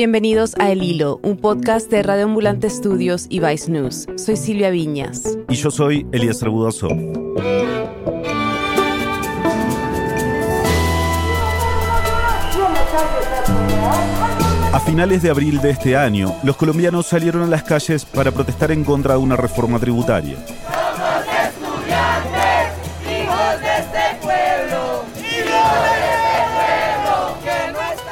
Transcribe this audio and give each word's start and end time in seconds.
Bienvenidos 0.00 0.54
a 0.58 0.70
El 0.70 0.82
Hilo, 0.82 1.20
un 1.22 1.36
podcast 1.36 1.90
de 1.90 2.02
Radio 2.02 2.24
Ambulante 2.24 2.66
Estudios 2.66 3.26
y 3.28 3.38
Vice 3.38 3.70
News. 3.70 4.06
Soy 4.16 4.34
Silvia 4.34 4.70
Viñas. 4.70 5.36
Y 5.50 5.56
yo 5.56 5.70
soy 5.70 6.06
Elías 6.10 6.42
Budasov. 6.42 6.90
A 14.72 14.80
finales 14.80 15.22
de 15.22 15.28
abril 15.28 15.60
de 15.60 15.68
este 15.68 15.94
año, 15.94 16.34
los 16.44 16.56
colombianos 16.56 17.06
salieron 17.06 17.42
a 17.42 17.46
las 17.46 17.64
calles 17.64 18.06
para 18.06 18.32
protestar 18.32 18.70
en 18.70 18.84
contra 18.84 19.12
de 19.12 19.20
una 19.20 19.36
reforma 19.36 19.78
tributaria. 19.78 20.38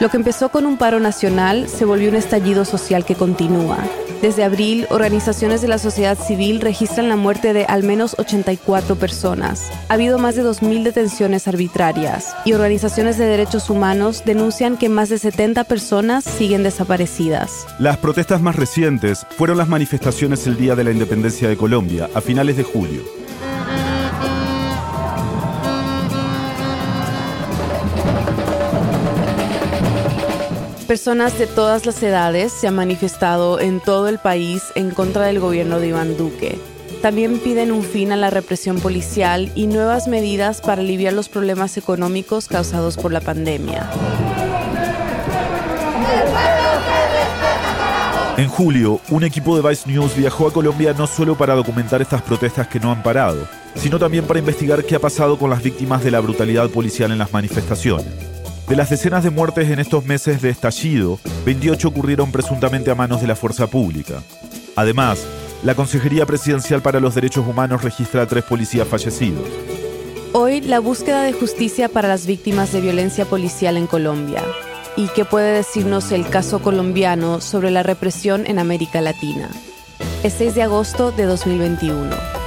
Lo 0.00 0.10
que 0.10 0.16
empezó 0.16 0.50
con 0.50 0.64
un 0.64 0.78
paro 0.78 1.00
nacional 1.00 1.68
se 1.68 1.84
volvió 1.84 2.08
un 2.08 2.14
estallido 2.14 2.64
social 2.64 3.04
que 3.04 3.16
continúa. 3.16 3.78
Desde 4.22 4.44
abril, 4.44 4.86
organizaciones 4.90 5.60
de 5.60 5.66
la 5.66 5.78
sociedad 5.78 6.16
civil 6.16 6.60
registran 6.60 7.08
la 7.08 7.16
muerte 7.16 7.52
de 7.52 7.64
al 7.64 7.82
menos 7.82 8.14
84 8.16 8.94
personas. 8.94 9.70
Ha 9.88 9.94
habido 9.94 10.18
más 10.18 10.36
de 10.36 10.44
2.000 10.44 10.84
detenciones 10.84 11.48
arbitrarias 11.48 12.32
y 12.44 12.52
organizaciones 12.52 13.18
de 13.18 13.26
derechos 13.26 13.70
humanos 13.70 14.22
denuncian 14.24 14.76
que 14.76 14.88
más 14.88 15.08
de 15.08 15.18
70 15.18 15.64
personas 15.64 16.22
siguen 16.22 16.62
desaparecidas. 16.62 17.66
Las 17.80 17.96
protestas 17.96 18.40
más 18.40 18.54
recientes 18.54 19.26
fueron 19.30 19.58
las 19.58 19.68
manifestaciones 19.68 20.46
el 20.46 20.56
Día 20.56 20.76
de 20.76 20.84
la 20.84 20.92
Independencia 20.92 21.48
de 21.48 21.56
Colombia, 21.56 22.08
a 22.14 22.20
finales 22.20 22.56
de 22.56 22.62
julio. 22.62 23.27
Personas 30.88 31.38
de 31.38 31.46
todas 31.46 31.84
las 31.84 32.02
edades 32.02 32.50
se 32.50 32.66
han 32.66 32.74
manifestado 32.74 33.60
en 33.60 33.78
todo 33.78 34.08
el 34.08 34.18
país 34.18 34.62
en 34.74 34.90
contra 34.90 35.26
del 35.26 35.38
gobierno 35.38 35.80
de 35.80 35.88
Iván 35.88 36.16
Duque. 36.16 36.58
También 37.02 37.40
piden 37.40 37.72
un 37.72 37.82
fin 37.82 38.10
a 38.10 38.16
la 38.16 38.30
represión 38.30 38.80
policial 38.80 39.52
y 39.54 39.66
nuevas 39.66 40.08
medidas 40.08 40.62
para 40.62 40.80
aliviar 40.80 41.12
los 41.12 41.28
problemas 41.28 41.76
económicos 41.76 42.48
causados 42.48 42.96
por 42.96 43.12
la 43.12 43.20
pandemia. 43.20 43.86
En 48.38 48.48
julio, 48.48 49.02
un 49.10 49.24
equipo 49.24 49.60
de 49.60 49.68
Vice 49.68 49.90
News 49.90 50.16
viajó 50.16 50.48
a 50.48 50.54
Colombia 50.54 50.94
no 50.96 51.06
solo 51.06 51.36
para 51.36 51.54
documentar 51.54 52.00
estas 52.00 52.22
protestas 52.22 52.66
que 52.66 52.80
no 52.80 52.90
han 52.90 53.02
parado, 53.02 53.46
sino 53.74 53.98
también 53.98 54.24
para 54.24 54.38
investigar 54.38 54.82
qué 54.84 54.94
ha 54.94 55.00
pasado 55.00 55.38
con 55.38 55.50
las 55.50 55.62
víctimas 55.62 56.02
de 56.02 56.12
la 56.12 56.20
brutalidad 56.20 56.70
policial 56.70 57.12
en 57.12 57.18
las 57.18 57.30
manifestaciones. 57.30 58.37
De 58.68 58.76
las 58.76 58.90
decenas 58.90 59.24
de 59.24 59.30
muertes 59.30 59.70
en 59.70 59.78
estos 59.78 60.04
meses 60.04 60.42
de 60.42 60.50
estallido, 60.50 61.18
28 61.46 61.88
ocurrieron 61.88 62.30
presuntamente 62.30 62.90
a 62.90 62.94
manos 62.94 63.22
de 63.22 63.26
la 63.26 63.34
fuerza 63.34 63.66
pública. 63.66 64.22
Además, 64.76 65.26
la 65.62 65.74
Consejería 65.74 66.26
Presidencial 66.26 66.82
para 66.82 67.00
los 67.00 67.14
Derechos 67.14 67.46
Humanos 67.46 67.82
registra 67.82 68.22
a 68.22 68.26
tres 68.26 68.44
policías 68.44 68.86
fallecidos. 68.86 69.48
Hoy, 70.34 70.60
la 70.60 70.80
búsqueda 70.80 71.22
de 71.22 71.32
justicia 71.32 71.88
para 71.88 72.08
las 72.08 72.26
víctimas 72.26 72.70
de 72.70 72.82
violencia 72.82 73.24
policial 73.24 73.78
en 73.78 73.86
Colombia. 73.86 74.42
¿Y 74.96 75.08
qué 75.08 75.24
puede 75.24 75.54
decirnos 75.54 76.12
el 76.12 76.28
caso 76.28 76.60
colombiano 76.60 77.40
sobre 77.40 77.70
la 77.70 77.82
represión 77.82 78.46
en 78.46 78.58
América 78.58 79.00
Latina? 79.00 79.48
Es 80.22 80.34
6 80.34 80.54
de 80.54 80.62
agosto 80.64 81.10
de 81.10 81.24
2021. 81.24 82.37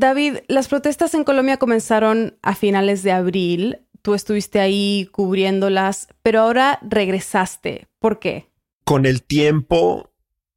David, 0.00 0.38
las 0.48 0.66
protestas 0.68 1.12
en 1.12 1.24
Colombia 1.24 1.58
comenzaron 1.58 2.38
a 2.40 2.54
finales 2.54 3.02
de 3.02 3.12
abril. 3.12 3.80
Tú 4.00 4.14
estuviste 4.14 4.58
ahí 4.58 5.10
cubriéndolas, 5.12 6.08
pero 6.22 6.40
ahora 6.40 6.78
regresaste. 6.80 7.86
¿Por 7.98 8.18
qué? 8.18 8.46
Con 8.84 9.04
el 9.04 9.22
tiempo 9.22 10.10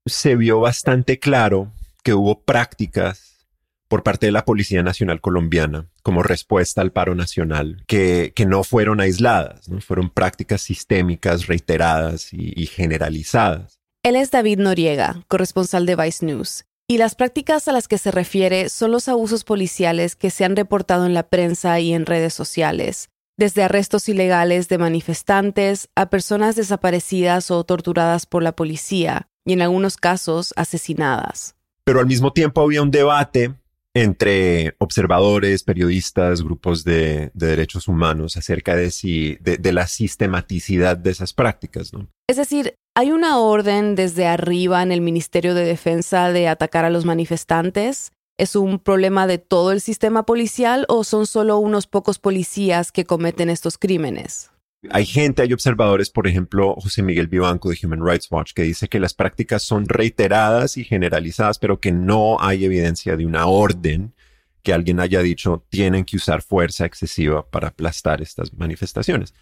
se 0.06 0.38
vio 0.38 0.62
bastante 0.62 1.20
claro 1.20 1.74
que 2.04 2.14
hubo 2.14 2.40
prácticas 2.44 3.46
por 3.90 4.02
parte 4.02 4.28
de 4.28 4.32
la 4.32 4.46
Policía 4.46 4.82
Nacional 4.82 5.20
Colombiana 5.20 5.90
como 6.04 6.24
respuesta 6.24 6.80
al 6.80 6.94
paro 6.94 7.14
nacional 7.14 7.84
que, 7.86 8.32
que 8.34 8.46
no 8.46 8.64
fueron 8.64 9.02
aisladas, 9.02 9.68
¿no? 9.68 9.82
fueron 9.82 10.10
prácticas 10.10 10.62
sistémicas, 10.62 11.48
reiteradas 11.48 12.32
y, 12.32 12.54
y 12.56 12.66
generalizadas. 12.68 13.82
Él 14.04 14.16
es 14.16 14.32
David 14.32 14.60
Noriega, 14.60 15.26
corresponsal 15.28 15.86
de 15.86 15.98
Vice 15.98 16.26
News. 16.26 16.64
Y 16.94 17.00
las 17.00 17.16
prácticas 17.16 17.68
a 17.68 17.72
las 17.72 17.88
que 17.88 17.98
se 17.98 18.12
refiere 18.12 18.70
son 18.70 18.92
los 18.92 19.08
abusos 19.08 19.44
policiales 19.44 20.16
que 20.16 20.30
se 20.30 20.46
han 20.46 20.56
reportado 20.56 21.08
en 21.08 21.16
la 21.16 21.24
prensa 21.24 21.80
y 21.80 21.92
en 21.92 22.06
redes 22.06 22.36
sociales, 22.36 23.10
desde 23.36 23.64
arrestos 23.64 24.10
ilegales 24.10 24.70
de 24.70 24.78
manifestantes 24.78 25.90
a 25.96 26.12
personas 26.12 26.56
desaparecidas 26.56 27.50
o 27.50 27.64
torturadas 27.64 28.28
por 28.28 28.44
la 28.44 28.52
policía, 28.52 29.28
y 29.44 29.54
en 29.54 29.64
algunos 29.64 29.98
casos 29.98 30.54
asesinadas. 30.56 31.56
Pero 31.84 32.00
al 32.00 32.06
mismo 32.06 32.32
tiempo 32.32 32.62
había 32.62 32.84
un 32.84 32.92
debate 32.92 33.56
entre 33.96 34.76
observadores, 34.80 35.64
periodistas, 35.64 36.42
grupos 36.42 36.84
de, 36.84 37.32
derechos 37.34 37.88
humanos 37.88 38.38
acerca 38.38 38.76
de, 38.76 38.90
si, 38.90 39.36
de, 39.42 39.72
la 39.72 39.88
sistematicidad 39.88 40.98
de 40.98 41.12
esas 41.12 41.34
prácticas. 41.34 41.94
¿no? 41.94 42.08
Es 42.28 42.38
decir, 42.38 42.76
¿hay 42.96 43.12
una 43.12 43.38
orden 43.38 43.96
desde 43.96 44.26
arriba 44.26 44.82
en 44.82 44.92
el 44.92 45.02
Ministerio 45.02 45.54
de 45.54 45.66
Defensa 45.66 46.32
de 46.32 46.48
atacar 46.48 46.86
a 46.86 46.90
los 46.90 47.06
manifestantes? 47.06 48.12
¿Es 48.40 48.56
un 48.56 48.80
problema 48.80 49.28
de 49.28 49.38
todo 49.38 49.72
el 49.72 49.80
sistema 49.80 50.26
policial 50.26 50.86
o 50.90 51.04
son 51.04 51.28
solo 51.28 51.60
unos 51.60 51.86
pocos 51.86 52.18
policías 52.18 52.92
que 52.92 53.06
cometen 53.06 53.52
estos 53.52 53.78
crímenes? 53.78 54.53
Hay 54.90 55.06
gente, 55.06 55.42
hay 55.42 55.54
observadores, 55.54 56.10
por 56.10 56.28
ejemplo, 56.28 56.76
José 56.76 57.04
Miguel 57.04 57.28
Vivanco 57.28 57.70
de 57.70 57.78
Human 57.82 58.06
Rights 58.06 58.28
Watch, 58.30 58.54
que 58.54 58.64
dice 58.64 58.90
que 58.90 59.00
las 59.00 59.14
prácticas 59.14 59.64
son 59.64 59.88
reiteradas 59.88 60.78
y 60.78 60.84
generalizadas, 60.84 61.58
pero 61.58 61.80
que 61.80 61.92
no 61.92 62.38
hay 62.40 62.66
evidencia 62.66 63.16
de 63.16 63.26
una 63.26 63.48
orden 63.48 64.14
que 64.62 64.74
alguien 64.74 65.00
haya 65.00 65.22
dicho 65.22 65.64
tienen 65.70 66.06
que 66.06 66.18
usar 66.18 66.42
fuerza 66.42 66.86
excesiva 66.86 67.46
para 67.46 67.70
aplastar 67.70 68.22
estas 68.22 68.54
manifestaciones. 68.54 69.34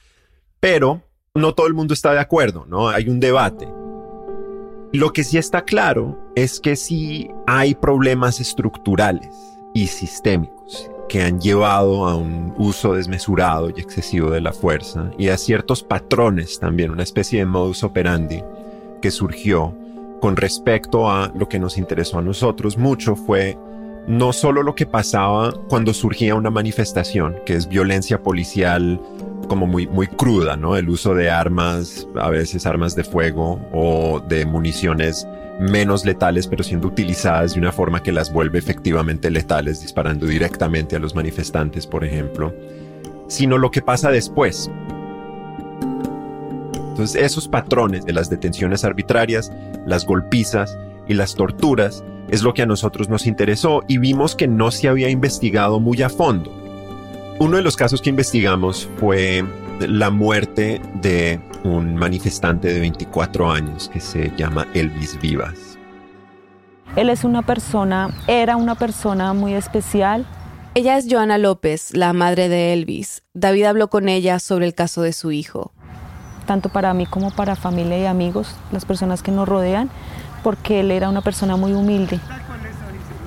Pero 0.59 1.01
no 1.33 1.53
todo 1.55 1.67
el 1.67 1.73
mundo 1.73 1.93
está 1.93 2.13
de 2.13 2.19
acuerdo, 2.19 2.65
¿no? 2.67 2.89
Hay 2.89 3.07
un 3.07 3.19
debate. 3.19 3.67
Lo 4.93 5.13
que 5.13 5.23
sí 5.23 5.37
está 5.37 5.63
claro 5.63 6.31
es 6.35 6.59
que 6.59 6.75
sí 6.75 7.29
hay 7.47 7.75
problemas 7.75 8.39
estructurales 8.39 9.33
y 9.73 9.87
sistémicos 9.87 10.90
que 11.11 11.21
han 11.21 11.41
llevado 11.41 12.07
a 12.07 12.15
un 12.15 12.53
uso 12.57 12.93
desmesurado 12.93 13.69
y 13.69 13.81
excesivo 13.81 14.29
de 14.29 14.39
la 14.39 14.53
fuerza 14.53 15.11
y 15.17 15.27
a 15.27 15.37
ciertos 15.37 15.83
patrones 15.83 16.57
también, 16.57 16.89
una 16.89 17.03
especie 17.03 17.39
de 17.39 17.45
modus 17.45 17.83
operandi 17.83 18.41
que 19.01 19.11
surgió 19.11 19.75
con 20.21 20.37
respecto 20.37 21.11
a 21.11 21.29
lo 21.35 21.49
que 21.49 21.59
nos 21.59 21.77
interesó 21.77 22.19
a 22.19 22.21
nosotros 22.21 22.77
mucho 22.77 23.17
fue 23.17 23.57
no 24.07 24.31
solo 24.31 24.63
lo 24.63 24.73
que 24.73 24.85
pasaba 24.85 25.53
cuando 25.67 25.93
surgía 25.93 26.33
una 26.33 26.49
manifestación, 26.49 27.35
que 27.45 27.55
es 27.55 27.67
violencia 27.67 28.23
policial 28.23 28.97
como 29.51 29.67
muy, 29.67 29.85
muy 29.85 30.07
cruda, 30.07 30.55
¿no? 30.55 30.77
El 30.77 30.87
uso 30.87 31.13
de 31.13 31.29
armas, 31.29 32.07
a 32.15 32.29
veces 32.29 32.65
armas 32.65 32.95
de 32.95 33.03
fuego 33.03 33.59
o 33.73 34.21
de 34.21 34.45
municiones 34.45 35.27
menos 35.59 36.05
letales, 36.05 36.47
pero 36.47 36.63
siendo 36.63 36.87
utilizadas 36.87 37.55
de 37.55 37.59
una 37.59 37.73
forma 37.73 38.01
que 38.01 38.13
las 38.13 38.31
vuelve 38.31 38.59
efectivamente 38.59 39.29
letales, 39.29 39.81
disparando 39.81 40.25
directamente 40.25 40.95
a 40.95 40.99
los 40.99 41.15
manifestantes, 41.15 41.85
por 41.85 42.05
ejemplo, 42.05 42.55
sino 43.27 43.57
lo 43.57 43.71
que 43.71 43.81
pasa 43.81 44.09
después. 44.09 44.71
Entonces, 46.91 47.21
esos 47.21 47.49
patrones 47.49 48.05
de 48.05 48.13
las 48.13 48.29
detenciones 48.29 48.85
arbitrarias, 48.85 49.51
las 49.85 50.05
golpizas 50.05 50.79
y 51.09 51.13
las 51.13 51.35
torturas 51.35 52.05
es 52.29 52.41
lo 52.41 52.53
que 52.53 52.61
a 52.61 52.67
nosotros 52.67 53.09
nos 53.09 53.27
interesó 53.27 53.83
y 53.89 53.97
vimos 53.97 54.33
que 54.33 54.47
no 54.47 54.71
se 54.71 54.87
había 54.87 55.09
investigado 55.09 55.81
muy 55.81 56.01
a 56.03 56.07
fondo. 56.07 56.60
Uno 57.41 57.57
de 57.57 57.63
los 57.63 57.75
casos 57.75 58.03
que 58.03 58.11
investigamos 58.11 58.87
fue 58.97 59.43
la 59.79 60.11
muerte 60.11 60.79
de 61.01 61.39
un 61.63 61.95
manifestante 61.95 62.71
de 62.71 62.79
24 62.79 63.51
años 63.51 63.89
que 63.91 63.99
se 63.99 64.31
llama 64.37 64.67
Elvis 64.75 65.19
Vivas. 65.19 65.79
Él 66.95 67.09
es 67.09 67.23
una 67.23 67.41
persona, 67.41 68.15
era 68.27 68.57
una 68.57 68.75
persona 68.75 69.33
muy 69.33 69.55
especial. 69.55 70.27
Ella 70.75 70.99
es 70.99 71.07
Joana 71.09 71.39
López, 71.39 71.97
la 71.97 72.13
madre 72.13 72.47
de 72.47 72.73
Elvis. 72.73 73.23
David 73.33 73.63
habló 73.63 73.89
con 73.89 74.07
ella 74.07 74.37
sobre 74.37 74.67
el 74.67 74.75
caso 74.75 75.01
de 75.01 75.11
su 75.11 75.31
hijo. 75.31 75.71
Tanto 76.45 76.69
para 76.69 76.93
mí 76.93 77.07
como 77.07 77.31
para 77.31 77.55
familia 77.55 77.97
y 77.97 78.05
amigos, 78.05 78.55
las 78.71 78.85
personas 78.85 79.23
que 79.23 79.31
nos 79.31 79.49
rodean, 79.49 79.89
porque 80.43 80.81
él 80.81 80.91
era 80.91 81.09
una 81.09 81.21
persona 81.21 81.55
muy 81.55 81.73
humilde, 81.73 82.19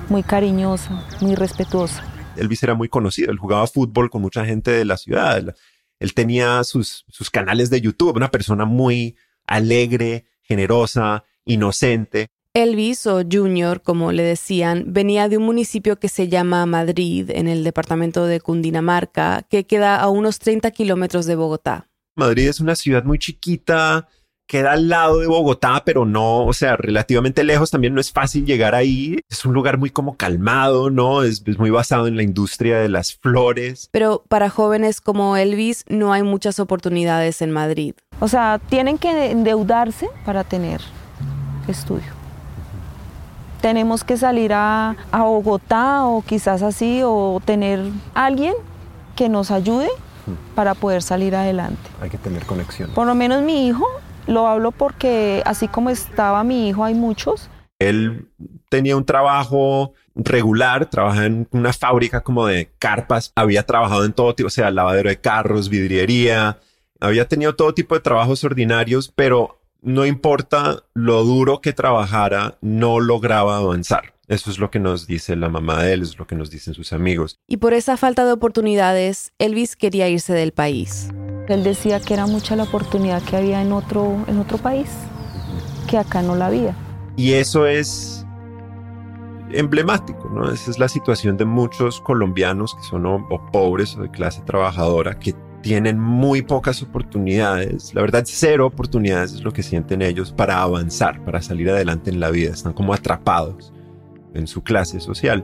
muy 0.07 0.23
cariñosa, 0.23 1.03
muy 1.19 1.35
respetuosa. 1.35 2.14
Elvis 2.37 2.63
era 2.63 2.73
muy 2.73 2.89
conocido, 2.89 3.31
él 3.31 3.37
jugaba 3.37 3.67
fútbol 3.67 4.09
con 4.09 4.21
mucha 4.21 4.45
gente 4.45 4.71
de 4.71 4.85
la 4.85 4.97
ciudad 4.97 5.55
Él 5.99 6.13
tenía 6.13 6.63
sus, 6.63 7.05
sus 7.09 7.29
canales 7.29 7.69
de 7.69 7.81
YouTube, 7.81 8.15
una 8.15 8.31
persona 8.31 8.65
muy 8.65 9.15
alegre, 9.47 10.25
generosa, 10.41 11.23
inocente. 11.45 12.27
Elvis, 12.53 13.05
o 13.05 13.21
Junior, 13.29 13.81
como 13.81 14.13
le 14.13 14.23
decían, 14.23 14.85
venía 14.87 15.27
de 15.27 15.37
un 15.37 15.43
municipio 15.43 15.99
que 15.99 16.07
se 16.07 16.29
llama 16.29 16.65
Madrid, 16.65 17.29
en 17.29 17.47
el 17.47 17.65
departamento 17.65 18.25
de 18.25 18.39
Cundinamarca, 18.39 19.45
que 19.49 19.65
queda 19.65 19.97
a 19.97 20.07
unos 20.07 20.39
30 20.39 20.71
kilómetros 20.71 21.25
de 21.25 21.35
Bogotá. 21.35 21.89
Madrid 22.15 22.47
es 22.47 22.61
una 22.61 22.75
ciudad 22.75 23.03
muy 23.03 23.19
chiquita, 23.19 24.07
queda 24.47 24.73
al 24.73 24.89
lado 24.89 25.19
de 25.19 25.27
Bogotá, 25.27 25.83
pero 25.85 26.05
no, 26.05 26.45
o 26.45 26.53
sea, 26.53 26.75
relativamente 26.75 27.43
lejos, 27.43 27.71
también 27.71 27.93
no 27.93 28.01
es 28.01 28.11
fácil 28.11 28.45
llegar 28.45 28.75
ahí. 28.75 29.19
Es 29.29 29.45
un 29.45 29.53
lugar 29.53 29.77
muy 29.77 29.89
como 29.89 30.15
calmado, 30.15 30.89
¿no? 30.89 31.23
Es, 31.23 31.43
es, 31.45 31.57
muy 31.57 31.69
basado 31.69 32.07
en 32.07 32.15
la 32.15 32.23
industria 32.23 32.79
de 32.79 32.89
las 32.89 33.15
flores. 33.15 33.89
Pero 33.91 34.23
para 34.27 34.49
jóvenes 34.49 35.01
como 35.01 35.37
Elvis 35.37 35.83
no 35.87 36.13
hay 36.13 36.23
muchas 36.23 36.59
oportunidades 36.59 37.41
en 37.41 37.51
Madrid. 37.51 37.93
O 38.19 38.27
sea, 38.27 38.59
tienen 38.69 38.97
que 38.97 39.31
endeudarse 39.31 40.09
para 40.25 40.43
tener 40.43 40.81
estudio 41.67 42.15
tenemos 43.61 44.03
que 44.03 44.15
salir 44.15 44.53
a, 44.53 44.95
a, 45.11 45.23
Bogotá 45.23 46.05
o 46.05 46.21
quizás 46.21 46.61
así, 46.61 47.01
o 47.03 47.41
tener 47.43 47.79
alguien 48.13 48.53
que 49.15 49.27
nos 49.27 49.49
ayude 49.49 49.89
para 50.53 50.75
poder 50.75 51.01
salir 51.01 51.35
adelante. 51.35 51.81
Hay 51.99 52.11
que 52.11 52.19
tener 52.19 52.45
conexión. 52.45 52.91
Por 52.91 53.07
lo 53.07 53.15
menos 53.15 53.41
mi 53.41 53.67
hijo, 53.67 53.87
lo 54.27 54.47
hablo 54.47 54.71
porque 54.71 55.41
así 55.45 55.67
como 55.67 55.89
estaba 55.89 56.43
mi 56.43 56.69
hijo, 56.69 56.83
hay 56.83 56.93
muchos. 56.93 57.49
Él 57.79 58.27
tenía 58.69 58.95
un 58.95 59.05
trabajo 59.05 59.93
regular, 60.15 60.89
trabajaba 60.89 61.25
en 61.25 61.47
una 61.51 61.73
fábrica 61.73 62.21
como 62.21 62.47
de 62.47 62.71
carpas, 62.79 63.31
había 63.35 63.63
trabajado 63.63 64.05
en 64.05 64.13
todo 64.13 64.33
tipo, 64.33 64.47
o 64.47 64.49
sea, 64.49 64.71
lavadero 64.71 65.09
de 65.09 65.19
carros, 65.19 65.69
vidriería, 65.69 66.59
había 66.99 67.27
tenido 67.27 67.55
todo 67.55 67.73
tipo 67.73 67.95
de 67.95 68.01
trabajos 68.01 68.43
ordinarios, 68.43 69.11
pero 69.13 69.59
no 69.81 70.05
importa 70.05 70.83
lo 70.93 71.23
duro 71.23 71.61
que 71.61 71.73
trabajara, 71.73 72.57
no 72.61 72.99
lograba 72.99 73.57
avanzar. 73.57 74.14
Eso 74.27 74.49
es 74.49 74.57
lo 74.57 74.71
que 74.71 74.79
nos 74.79 75.05
dice 75.05 75.35
la 75.35 75.49
mamá 75.49 75.83
de 75.83 75.93
él, 75.93 76.01
es 76.01 76.17
lo 76.17 76.25
que 76.25 76.35
nos 76.35 76.49
dicen 76.49 76.73
sus 76.73 76.93
amigos. 76.93 77.39
Y 77.47 77.57
por 77.57 77.73
esa 77.73 77.95
falta 77.95 78.25
de 78.25 78.31
oportunidades, 78.31 79.33
Elvis 79.37 79.75
quería 79.75 80.09
irse 80.09 80.33
del 80.33 80.51
país. 80.51 81.09
Él 81.47 81.63
decía 81.63 81.99
que 81.99 82.15
era 82.15 82.25
mucha 82.25 82.55
la 82.55 82.63
oportunidad 82.63 83.21
que 83.21 83.35
había 83.35 83.61
en 83.61 83.71
otro, 83.71 84.25
en 84.27 84.39
otro 84.39 84.57
país, 84.57 84.89
que 85.87 85.99
acá 85.99 86.23
no 86.23 86.35
la 86.35 86.47
había. 86.47 86.75
Y 87.15 87.33
eso 87.33 87.67
es 87.67 88.25
emblemático, 89.51 90.27
¿no? 90.33 90.51
Esa 90.51 90.71
es 90.71 90.79
la 90.79 90.89
situación 90.89 91.37
de 91.37 91.45
muchos 91.45 92.01
colombianos 92.01 92.73
que 92.73 92.81
son 92.81 93.05
o, 93.05 93.27
o 93.29 93.51
pobres 93.51 93.95
o 93.95 94.01
de 94.01 94.09
clase 94.09 94.41
trabajadora 94.41 95.19
que 95.19 95.35
tienen 95.61 95.99
muy 95.99 96.41
pocas 96.41 96.83
oportunidades, 96.83 97.91
la 97.95 98.01
verdad 98.01 98.23
cero 98.27 98.67
oportunidades 98.67 99.33
es 99.33 99.41
lo 99.41 99.51
que 99.51 99.63
sienten 99.63 100.03
ellos 100.03 100.31
para 100.31 100.61
avanzar, 100.61 101.25
para 101.25 101.41
salir 101.41 101.71
adelante 101.71 102.11
en 102.11 102.19
la 102.19 102.29
vida, 102.29 102.51
están 102.51 102.73
como 102.73 102.93
atrapados 102.93 103.73
en 104.35 104.47
su 104.47 104.63
clase 104.63 104.99
social. 104.99 105.43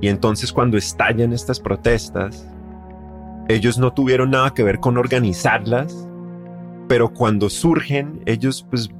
Y 0.00 0.08
entonces 0.08 0.52
cuando 0.52 0.78
estallan 0.78 1.32
estas 1.32 1.60
protestas, 1.60 2.46
ellos 3.48 3.78
no 3.78 3.92
tuvieron 3.92 4.30
nada 4.30 4.54
que 4.54 4.62
ver 4.62 4.80
con 4.80 4.96
organizarlas, 4.96 6.08
pero 6.88 7.12
cuando 7.12 7.50
surgen, 7.50 8.22
ellos 8.26 8.66
pues 8.68 8.90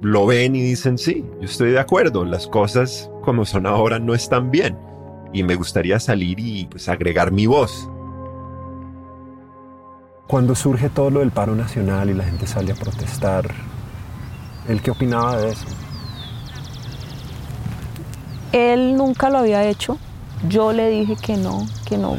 lo 0.00 0.26
ven 0.26 0.54
y 0.54 0.62
dicen, 0.62 0.98
sí, 0.98 1.24
yo 1.40 1.46
estoy 1.46 1.70
de 1.70 1.80
acuerdo, 1.80 2.24
las 2.24 2.46
cosas 2.46 3.10
como 3.22 3.44
son 3.44 3.66
ahora 3.66 3.98
no 3.98 4.14
están 4.14 4.50
bien 4.50 4.76
y 5.32 5.42
me 5.42 5.54
gustaría 5.54 5.98
salir 5.98 6.38
y 6.38 6.66
pues 6.66 6.88
agregar 6.88 7.32
mi 7.32 7.46
voz. 7.46 7.90
Cuando 10.26 10.54
surge 10.54 10.90
todo 10.90 11.10
lo 11.10 11.20
del 11.20 11.30
paro 11.30 11.54
nacional 11.54 12.10
y 12.10 12.14
la 12.14 12.24
gente 12.24 12.46
sale 12.46 12.72
a 12.72 12.74
protestar, 12.74 13.48
¿él 14.68 14.82
qué 14.82 14.90
opinaba 14.90 15.38
de 15.38 15.50
eso? 15.50 15.66
Él 18.52 18.96
nunca 18.96 19.30
lo 19.30 19.38
había 19.38 19.64
hecho. 19.64 19.98
Yo 20.48 20.72
le 20.72 20.88
dije 20.88 21.16
que 21.16 21.36
no, 21.36 21.66
que 21.86 21.98
no, 21.98 22.16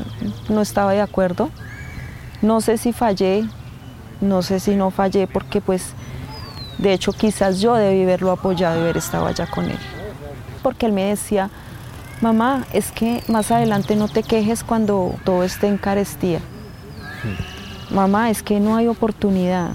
no 0.50 0.62
estaba 0.62 0.92
de 0.92 1.02
acuerdo. 1.02 1.50
No 2.42 2.62
sé 2.62 2.78
si 2.78 2.94
fallé, 2.94 3.46
no 4.22 4.42
sé 4.42 4.60
si 4.60 4.76
no 4.76 4.92
fallé, 4.92 5.28
porque 5.28 5.62
pues 5.62 5.94
de 6.78 6.94
hecho 6.94 7.12
quizás 7.14 7.60
yo 7.60 7.76
debí 7.76 8.04
haberlo 8.04 8.32
apoyado 8.32 8.78
y 8.78 8.84
haber 8.84 8.98
estado 8.98 9.26
allá 9.28 9.48
con 9.48 9.66
él. 9.66 9.80
Porque 10.64 10.86
él 10.86 10.92
me 10.92 11.06
decía, 11.06 11.50
mamá, 12.22 12.66
es 12.74 12.92
que 12.92 13.24
más 13.28 13.52
adelante 13.52 13.96
no 13.96 14.08
te 14.08 14.24
quejes 14.24 14.64
cuando 14.64 15.16
todo 15.24 15.44
esté 15.44 15.68
en 15.68 15.78
carestía. 15.78 16.40
Mamá, 17.90 18.30
es 18.30 18.44
que 18.44 18.60
no 18.60 18.76
hay 18.76 18.88
oportunidad. 18.88 19.72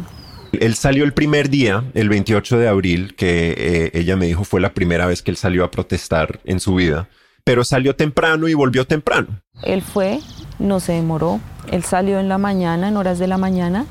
Él 0.60 0.74
salió 0.74 1.04
el 1.04 1.12
primer 1.12 1.48
día, 1.50 1.84
el 1.94 2.08
28 2.08 2.58
de 2.58 2.68
abril, 2.68 3.14
que 3.14 3.54
eh, 3.56 3.90
ella 3.94 4.16
me 4.16 4.26
dijo 4.26 4.44
fue 4.44 4.60
la 4.60 4.74
primera 4.74 5.06
vez 5.06 5.22
que 5.22 5.30
él 5.30 5.36
salió 5.36 5.64
a 5.64 5.70
protestar 5.70 6.40
en 6.44 6.60
su 6.60 6.74
vida, 6.74 7.08
pero 7.44 7.64
salió 7.64 7.96
temprano 7.96 8.48
y 8.48 8.54
volvió 8.54 8.86
temprano. 8.86 9.42
Él 9.62 9.82
fue, 9.82 10.20
no 10.58 10.80
se 10.80 10.92
demoró, 10.92 11.40
él 11.70 11.84
salió 11.84 12.18
en 12.18 12.28
la 12.28 12.38
mañana, 12.38 12.88
en 12.88 12.96
horas 12.96 13.18
de 13.18 13.26
la 13.26 13.38
mañana, 13.38 13.86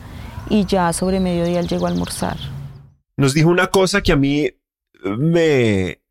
y 0.49 0.65
ya 0.65 0.91
sobre 0.93 1.19
mediodía 1.19 1.59
él 1.59 1.67
llegó 1.67 1.87
a 1.87 1.89
almorzar. 1.89 2.37
Nos 3.17 3.33
dijo 3.33 3.49
una 3.49 3.67
cosa 3.67 4.01
que 4.01 4.11
a 4.11 4.17
mí 4.17 4.49
me 5.03 6.01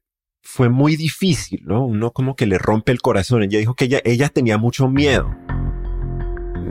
fue 0.42 0.68
muy 0.68 0.96
difícil, 0.96 1.62
¿no? 1.64 1.84
Uno 1.84 2.12
como 2.12 2.36
que 2.36 2.46
le 2.46 2.58
rompe 2.58 2.92
el 2.92 3.00
corazón. 3.00 3.42
Ella 3.42 3.58
dijo 3.58 3.74
que 3.74 3.86
ella, 3.86 4.00
ella 4.04 4.28
tenía 4.28 4.58
mucho 4.58 4.88
miedo 4.88 5.34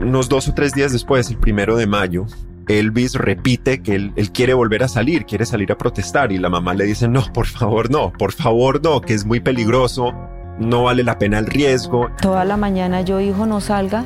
unos 0.02 0.28
dos 0.28 0.48
o 0.48 0.54
tres 0.54 0.72
días 0.72 0.92
después, 0.92 1.30
el 1.30 1.38
primero 1.38 1.76
de 1.76 1.86
mayo, 1.86 2.26
Elvis 2.68 3.14
repite 3.14 3.82
que 3.82 3.94
él, 3.94 4.12
quiere 4.32 4.54
volver 4.54 4.82
a 4.82 4.88
salir, 4.88 5.26
quiere 5.26 5.46
salir 5.46 5.72
a 5.72 5.78
protestar 5.78 6.32
y 6.32 6.38
la 6.38 6.48
mamá 6.48 6.74
le 6.74 6.84
dice, 6.84 7.08
no, 7.08 7.24
por 7.32 7.46
favor 7.46 7.90
no, 7.90 8.12
por 8.12 8.32
favor 8.32 8.82
no, 8.82 9.00
que 9.00 9.14
es 9.14 9.24
muy 9.24 9.40
peligroso, 9.40 10.12
no 10.58 10.84
vale 10.84 11.02
la 11.02 11.18
pena 11.18 11.38
el 11.38 11.46
riesgo. 11.46 12.08
Toda 12.20 12.44
la 12.44 12.56
mañana 12.56 13.02
yo, 13.02 13.20
hijo, 13.20 13.46
no 13.46 13.60
salga. 13.60 14.04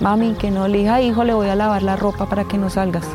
Mami, 0.00 0.34
que 0.34 0.50
no, 0.50 0.66
le 0.66 0.78
dije, 0.78 1.02
hijo, 1.02 1.24
le 1.24 1.34
voy 1.34 1.48
a 1.48 1.54
lavar 1.54 1.82
la 1.82 1.96
ropa 1.96 2.28
para 2.28 2.44
que 2.44 2.58
no 2.58 2.70
salgas. 2.70 3.08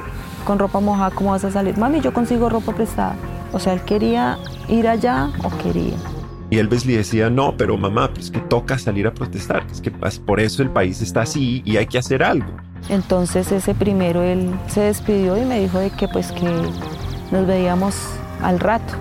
Con 0.45 0.59
ropa 0.59 0.79
mojada, 0.79 1.11
¿cómo 1.11 1.31
vas 1.31 1.43
a 1.43 1.51
salir? 1.51 1.77
Mami, 1.77 1.99
yo 1.99 2.13
consigo 2.13 2.47
ropa 2.47 2.73
prestada. 2.73 3.15
O 3.51 3.59
sea, 3.59 3.73
él 3.73 3.81
quería 3.81 4.37
ir 4.69 4.87
allá 4.87 5.29
o 5.43 5.49
quería. 5.57 5.97
Y 6.49 6.59
Elvis 6.59 6.85
le 6.85 6.97
decía, 6.97 7.29
no, 7.29 7.55
pero 7.57 7.77
mamá, 7.77 8.13
pues 8.13 8.31
que 8.31 8.39
toca 8.39 8.77
salir 8.77 9.05
a 9.05 9.13
protestar, 9.13 9.65
es 9.69 9.81
que 9.81 9.91
pues, 9.91 10.17
por 10.19 10.39
eso 10.39 10.63
el 10.63 10.69
país 10.69 11.01
está 11.01 11.21
así 11.21 11.61
y 11.65 11.77
hay 11.77 11.87
que 11.87 11.97
hacer 11.97 12.23
algo. 12.23 12.47
Entonces 12.89 13.51
ese 13.51 13.73
primero 13.75 14.23
él 14.23 14.53
se 14.67 14.81
despidió 14.81 15.35
y 15.37 15.43
me 15.43 15.59
dijo 15.59 15.79
de 15.79 15.89
que 15.89 16.07
pues 16.07 16.31
que 16.31 16.49
nos 17.31 17.45
veíamos 17.45 17.95
al 18.41 18.59
rato. 18.59 18.93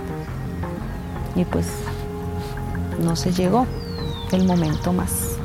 Y 1.37 1.45
pues 1.45 1.69
no 2.99 3.15
se 3.15 3.33
llegó 3.33 3.67
el 4.33 4.45
momento 4.45 4.93
más. 4.93 5.39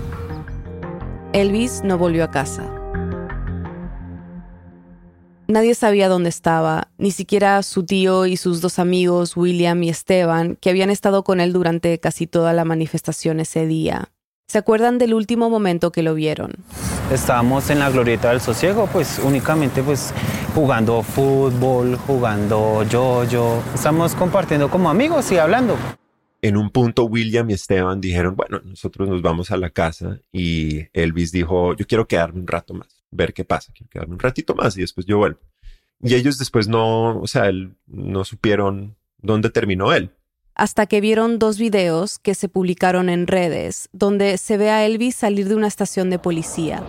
Elvis 1.33 1.83
no 1.83 1.97
volvió 1.97 2.23
a 2.23 2.31
casa. 2.31 2.80
Nadie 5.51 5.75
sabía 5.75 6.07
dónde 6.07 6.29
estaba, 6.29 6.87
ni 6.97 7.11
siquiera 7.11 7.61
su 7.61 7.83
tío 7.83 8.25
y 8.25 8.37
sus 8.37 8.61
dos 8.61 8.79
amigos, 8.79 9.35
William 9.35 9.83
y 9.83 9.89
Esteban, 9.89 10.55
que 10.55 10.69
habían 10.69 10.89
estado 10.89 11.25
con 11.25 11.41
él 11.41 11.51
durante 11.51 11.99
casi 11.99 12.25
toda 12.25 12.53
la 12.53 12.63
manifestación 12.63 13.41
ese 13.41 13.67
día. 13.67 14.13
¿Se 14.47 14.59
acuerdan 14.59 14.97
del 14.97 15.13
último 15.13 15.49
momento 15.49 15.91
que 15.91 16.03
lo 16.03 16.13
vieron? 16.13 16.53
Estábamos 17.11 17.69
en 17.69 17.79
la 17.79 17.89
glorieta 17.89 18.29
del 18.29 18.39
sosiego, 18.39 18.87
pues 18.93 19.19
únicamente 19.21 19.83
pues 19.83 20.13
jugando 20.55 21.03
fútbol, 21.03 21.97
jugando 21.97 22.83
yo-yo. 22.83 23.61
Estamos 23.75 24.15
compartiendo 24.15 24.69
como 24.69 24.89
amigos 24.89 25.33
y 25.33 25.37
hablando. 25.37 25.75
En 26.41 26.55
un 26.55 26.69
punto 26.69 27.03
William 27.03 27.49
y 27.49 27.53
Esteban 27.55 27.99
dijeron, 27.99 28.37
bueno, 28.37 28.61
nosotros 28.63 29.09
nos 29.09 29.21
vamos 29.21 29.51
a 29.51 29.57
la 29.57 29.69
casa 29.69 30.17
y 30.31 30.85
Elvis 30.93 31.33
dijo, 31.33 31.75
yo 31.75 31.85
quiero 31.85 32.07
quedarme 32.07 32.39
un 32.39 32.47
rato 32.47 32.73
más 32.73 33.00
ver 33.11 33.33
qué 33.33 33.45
pasa, 33.45 33.71
quiero 33.73 33.89
quedarme 33.89 34.13
un 34.13 34.19
ratito 34.19 34.55
más 34.55 34.75
y 34.77 34.81
después 34.81 35.05
yo 35.05 35.17
vuelvo. 35.17 35.39
Y 36.01 36.15
ellos 36.15 36.37
después 36.37 36.67
no, 36.67 37.19
o 37.19 37.27
sea, 37.27 37.51
no 37.85 38.23
supieron 38.23 38.95
dónde 39.19 39.49
terminó 39.49 39.93
él. 39.93 40.11
Hasta 40.55 40.85
que 40.85 40.99
vieron 40.99 41.39
dos 41.39 41.57
videos 41.59 42.19
que 42.19 42.35
se 42.35 42.49
publicaron 42.49 43.09
en 43.09 43.27
redes, 43.27 43.89
donde 43.93 44.37
se 44.37 44.57
ve 44.57 44.69
a 44.69 44.85
Elvis 44.85 45.15
salir 45.15 45.47
de 45.47 45.55
una 45.55 45.67
estación 45.67 46.09
de 46.09 46.19
policía. 46.19 46.83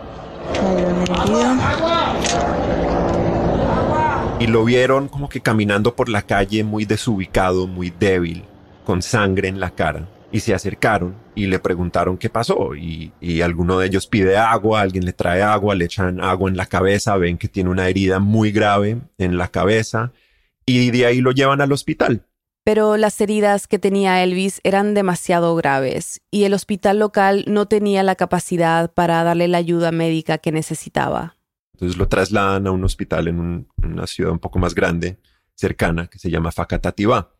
Y 4.40 4.46
lo 4.46 4.64
vieron 4.64 5.08
como 5.08 5.28
que 5.28 5.40
caminando 5.40 5.94
por 5.94 6.08
la 6.08 6.22
calle 6.22 6.64
muy 6.64 6.84
desubicado, 6.84 7.66
muy 7.66 7.90
débil, 7.90 8.44
con 8.84 9.02
sangre 9.02 9.48
en 9.48 9.60
la 9.60 9.70
cara 9.70 10.08
y 10.32 10.40
se 10.40 10.54
acercaron 10.54 11.14
y 11.34 11.46
le 11.46 11.58
preguntaron 11.58 12.16
qué 12.16 12.30
pasó 12.30 12.74
y, 12.74 13.12
y, 13.20 13.42
alguno 13.42 13.78
de 13.78 13.86
ellos 13.86 14.06
pide 14.06 14.36
agua, 14.36 14.80
alguien 14.80 15.04
le 15.04 15.12
trae 15.12 15.42
agua, 15.42 15.74
le 15.74 15.84
echan 15.84 16.20
agua 16.20 16.50
en 16.50 16.56
la 16.56 16.66
cabeza, 16.66 17.16
ven 17.18 17.36
que 17.36 17.48
tiene 17.48 17.70
una 17.70 17.88
herida 17.88 18.18
muy 18.18 18.50
grave 18.50 18.98
en 19.18 19.36
la 19.36 19.48
cabeza 19.48 20.12
y 20.64 20.90
de 20.90 21.06
ahí 21.06 21.20
lo 21.20 21.32
llevan 21.32 21.60
al 21.60 21.72
hospital. 21.72 22.26
Pero 22.64 22.96
las 22.96 23.20
heridas 23.20 23.66
que 23.66 23.80
tenía 23.80 24.22
Elvis 24.22 24.60
eran 24.62 24.94
demasiado 24.94 25.54
graves 25.56 26.20
y 26.30 26.44
el 26.44 26.54
hospital 26.54 27.00
local 27.00 27.44
no 27.48 27.66
tenía 27.66 28.02
la 28.04 28.14
capacidad 28.14 28.92
para 28.92 29.24
darle 29.24 29.48
la 29.48 29.58
ayuda 29.58 29.90
médica 29.90 30.38
que 30.38 30.52
necesitaba. 30.52 31.36
Entonces 31.74 31.98
lo 31.98 32.06
trasladan 32.06 32.68
a 32.68 32.70
un 32.70 32.84
hospital 32.84 33.26
en 33.26 33.66
una 33.82 34.06
ciudad 34.06 34.30
un 34.30 34.38
poco 34.38 34.60
más 34.60 34.74
grande, 34.74 35.18
cercana, 35.56 36.06
que 36.06 36.20
se 36.20 36.30
llama 36.30 36.52
Facatativá. 36.52 37.32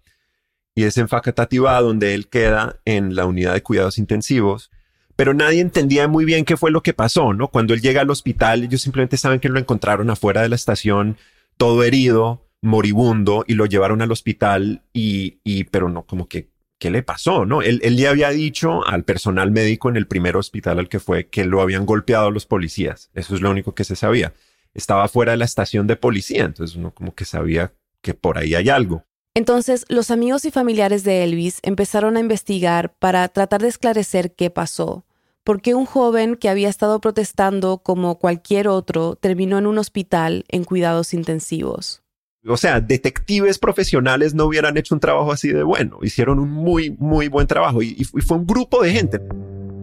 Y 0.75 0.85
es 0.85 0.97
en 0.99 1.09
Facatativá 1.09 1.81
donde 1.81 2.15
él 2.15 2.29
queda 2.29 2.81
en 2.85 3.15
la 3.15 3.27
unidad 3.27 3.55
de 3.55 3.63
cuidados 3.63 3.99
intensivos 3.99 4.71
pero 5.17 5.35
nadie 5.35 5.61
entendía 5.61 6.09
muy 6.09 6.25
bien 6.25 6.45
qué 6.45 6.57
fue 6.57 6.71
lo 6.71 6.83
que 6.83 6.95
pasó, 6.95 7.33
¿no? 7.33 7.49
Cuando 7.49 7.75
él 7.75 7.81
llega 7.81 8.01
al 8.01 8.11
hospital, 8.11 8.65
ellos 8.65 8.83
simplemente 8.83 9.17
saben 9.17 9.41
que 9.41 9.49
lo 9.49 9.59
encontraron 9.59 10.11
afuera 10.11 10.43
de 10.43 10.49
la 10.49 10.57
estación, 10.57 11.17
todo 11.57 11.85
herido, 11.85 12.49
moribundo, 12.63 13.45
y 13.47 13.55
lo 13.55 13.67
llevaron 13.67 14.03
al 14.03 14.11
hospital 14.11 14.83
y, 14.93 15.39
y 15.45 15.65
pero 15.65 15.89
no, 15.89 16.07
como 16.07 16.29
que, 16.29 16.49
¿qué 16.79 16.91
le 16.91 17.03
pasó, 17.03 17.45
no? 17.45 17.63
Él, 17.63 17.81
él 17.85 17.97
le 17.97 18.09
había 18.09 18.31
dicho 18.31 18.87
al 18.87 19.05
personal 19.05 19.51
médico 19.51 19.89
en 19.89 19.97
el 19.97 20.07
primer 20.07 20.37
hospital 20.37 20.79
al 20.79 20.89
que 20.89 20.99
fue 20.99 21.29
que 21.29 21.45
lo 21.45 21.61
habían 21.61 21.87
golpeado 21.87 22.31
los 22.31 22.47
policías. 22.47 23.11
Eso 23.15 23.35
es 23.35 23.43
lo 23.43 23.51
único 23.51 23.75
que 23.75 23.85
se 23.85 23.97
sabía. 23.97 24.33
Estaba 24.75 25.07
fuera 25.09 25.33
de 25.33 25.39
la 25.39 25.45
estación 25.45 25.87
de 25.87 25.97
policía, 25.97 26.45
entonces 26.45 26.75
uno 26.77 26.93
como 26.93 27.15
que 27.15 27.27
sabía 27.27 27.75
que 28.01 28.15
por 28.15 28.39
ahí 28.39 28.55
hay 28.55 28.71
algo. 28.71 29.05
Entonces, 29.35 29.87
los 29.89 30.11
amigos 30.11 30.45
y 30.45 30.51
familiares 30.51 31.05
de 31.05 31.25
Elvis 31.25 31.61
empezaron 31.63 32.17
a 32.17 32.21
investigar 32.21 32.93
para 32.99 33.27
tratar 33.29 33.63
de 33.63 33.69
esclarecer 33.69 34.35
qué 34.35 34.51
pasó. 34.51 35.07
¿Por 35.43 35.63
qué 35.63 35.75
un 35.75 35.87
joven 35.87 36.37
que 36.37 36.51
había 36.51 36.69
estado 36.69 37.01
protestando 37.01 37.79
como 37.79 38.19
cualquier 38.19 38.69
otro 38.69 39.17
terminó 39.17 39.57
en 39.59 39.67
un 39.67 39.79
hospital 39.79 40.45
en 40.49 40.65
cuidados 40.65 41.15
intensivos? 41.15 42.03
O 42.47 42.59
sea, 42.59 42.81
detectives 42.81 43.59
profesionales 43.59 44.35
no 44.35 44.45
hubieran 44.45 44.77
hecho 44.77 44.95
un 44.95 45.01
trabajo 45.01 45.33
así 45.33 45.49
de 45.49 45.63
bueno. 45.63 45.99
Hicieron 46.03 46.39
un 46.39 46.51
muy, 46.51 46.91
muy 46.99 47.29
buen 47.29 47.47
trabajo 47.47 47.83
y, 47.83 47.97
y 47.99 48.05
fue 48.05 48.37
un 48.37 48.47
grupo 48.47 48.83
de 48.83 48.93
gente. 48.93 49.21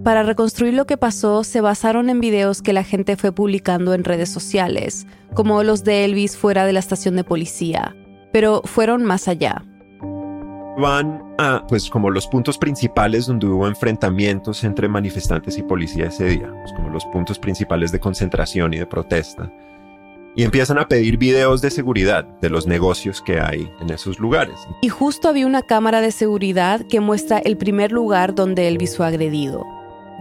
Para 0.04 0.24
reconstruir 0.24 0.76
lo 0.76 0.86
que 0.86 0.98
pasó, 0.98 1.44
se 1.44 1.60
basaron 1.60 2.10
en 2.10 2.20
videos 2.20 2.62
que 2.62 2.72
la 2.72 2.84
gente 2.84 3.18
fue 3.18 3.32
publicando 3.32 3.94
en 3.96 4.04
redes 4.04 4.30
sociales, 4.30 5.08
como 5.34 5.64
los 5.64 5.84
de 5.84 6.06
Elvis 6.06 6.38
fuera 6.38 6.66
de 6.66 6.74
la 6.74 6.80
estación 6.80 7.16
de 7.16 7.24
policía 7.24 7.96
pero 8.32 8.62
fueron 8.66 9.04
más 9.04 9.28
allá. 9.28 9.64
Van 10.78 11.22
a, 11.38 11.66
pues, 11.68 11.90
como 11.90 12.10
los 12.10 12.28
puntos 12.28 12.58
principales 12.58 13.28
donde 13.28 13.48
hubo 13.48 13.68
enfrentamientos 13.68 14.64
entre 14.64 14.88
manifestantes 14.88 15.58
y 15.58 15.64
policía 15.64 16.06
ese 16.06 16.26
día, 16.26 16.50
pues, 16.62 16.72
como 16.74 16.90
los 16.90 17.06
puntos 17.08 17.38
principales 17.38 17.92
de 17.92 18.00
concentración 18.00 18.74
y 18.74 18.78
de 18.78 18.86
protesta. 18.86 19.52
Y 20.36 20.44
empiezan 20.44 20.78
a 20.78 20.88
pedir 20.88 21.18
videos 21.18 21.62
de 21.62 21.72
seguridad 21.72 22.24
de 22.40 22.50
los 22.50 22.66
negocios 22.66 23.22
que 23.22 23.42
hay 23.42 23.70
en 23.82 23.90
esos 23.90 24.20
lugares. 24.20 24.56
Y 24.82 24.88
justo 24.90 25.28
había 25.28 25.48
una 25.48 25.64
cámara 25.64 26.02
de 26.02 26.12
seguridad 26.12 26.86
que 26.88 27.00
muestra 27.00 27.40
el 27.40 27.58
primer 27.58 27.92
lugar 27.92 28.36
donde 28.36 28.68
Elvis 28.68 28.96
fue 28.96 29.08
agredido. 29.08 29.66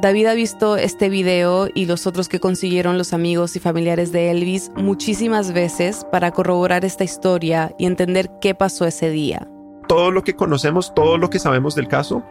David 0.01 0.27
ha 0.27 0.35
visto 0.35 0.77
este 0.77 1.09
video 1.09 1.67
y 1.75 1.87
los 1.87 2.07
otros 2.07 2.29
que 2.29 2.39
consiguieron 2.39 2.99
los 2.99 3.13
amigos 3.13 3.57
y 3.57 3.59
familiares 3.59 4.13
de 4.13 4.31
Elvis 4.31 4.71
muchísimas 4.77 5.53
veces 5.53 6.07
para 6.13 6.31
corroborar 6.31 6.85
esta 6.85 7.03
historia 7.03 7.75
y 7.79 7.87
entender 7.87 8.31
qué 8.41 8.55
pasó 8.55 8.87
ese 8.87 9.11
día. 9.11 9.49
Todo 9.89 10.13
lo 10.13 10.23
que 10.23 10.37
conocemos, 10.37 10.95
todo 10.95 11.19
lo 11.19 11.31
que 11.31 11.41
sabemos 11.41 11.75
del 11.75 11.89
caso, 11.89 12.23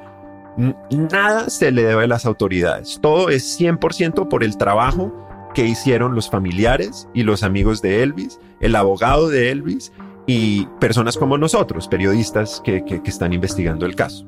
nada 0.92 1.50
se 1.50 1.72
le 1.72 1.84
debe 1.84 2.06
a 2.06 2.08
las 2.08 2.26
autoridades. 2.26 3.00
Todo 3.02 3.28
es 3.28 3.60
100% 3.60 4.30
por 4.30 4.46
el 4.46 4.56
trabajo 4.56 5.12
que 5.54 5.66
hicieron 5.66 6.16
los 6.16 6.30
familiares 6.30 7.10
y 7.14 7.24
los 7.24 7.44
amigos 7.44 7.82
de 7.82 8.02
Elvis, 8.02 8.40
el 8.62 8.78
abogado 8.78 9.28
de 9.28 9.52
Elvis 9.52 9.92
y 10.26 10.68
personas 10.80 11.18
como 11.18 11.38
nosotros, 11.38 11.90
periodistas 11.90 12.62
que, 12.64 12.86
que 12.86 13.02
están 13.06 13.34
investigando 13.34 13.86
el 13.86 13.96
caso. 13.96 14.26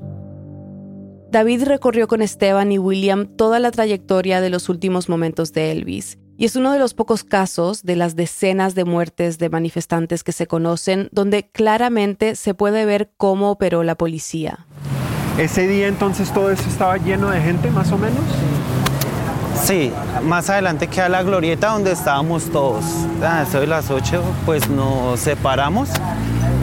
David 1.32 1.66
recorrió 1.66 2.08
con 2.08 2.24
Esteban 2.24 2.72
y 2.72 2.80
William 2.80 3.28
toda 3.28 3.60
la 3.60 3.70
trayectoria 3.70 4.42
de 4.42 4.50
los 4.50 4.68
últimos 4.68 5.10
momentos 5.10 5.54
de 5.54 5.72
Elvis, 5.72 6.18
y 6.38 6.46
es 6.46 6.56
uno 6.56 6.72
de 6.72 6.80
los 6.80 6.96
pocos 6.96 7.24
casos 7.24 7.84
de 7.84 7.96
las 7.96 8.16
decenas 8.16 8.74
de 8.74 8.84
muertes 8.84 9.38
de 9.38 9.50
manifestantes 9.50 10.24
que 10.24 10.32
se 10.32 10.48
conocen 10.48 11.08
donde 11.12 11.48
claramente 11.48 12.36
se 12.36 12.56
puede 12.56 12.86
ver 12.86 13.12
cómo 13.16 13.52
operó 13.52 13.84
la 13.84 13.94
policía. 13.94 14.66
Ese 15.38 15.68
día 15.68 15.88
entonces 15.88 16.34
todo 16.34 16.50
eso 16.50 16.68
estaba 16.68 16.98
lleno 16.98 17.30
de 17.30 17.40
gente, 17.42 17.70
más 17.70 17.92
o 17.92 18.00
menos. 18.00 18.24
Sí, 19.64 19.92
más 20.24 20.50
adelante 20.50 20.88
queda 20.88 21.10
la 21.10 21.22
glorieta 21.22 21.70
donde 21.70 21.92
estábamos 21.92 22.50
todos. 22.50 22.84
Ah, 23.22 23.46
eso 23.48 23.60
de 23.60 23.68
las 23.68 23.92
8, 23.92 24.24
pues 24.48 24.68
nos 24.68 25.20
separamos. 25.20 25.90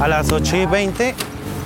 A 0.00 0.08
las 0.08 0.32
8 0.32 0.56
y 0.56 0.66
20 0.66 1.14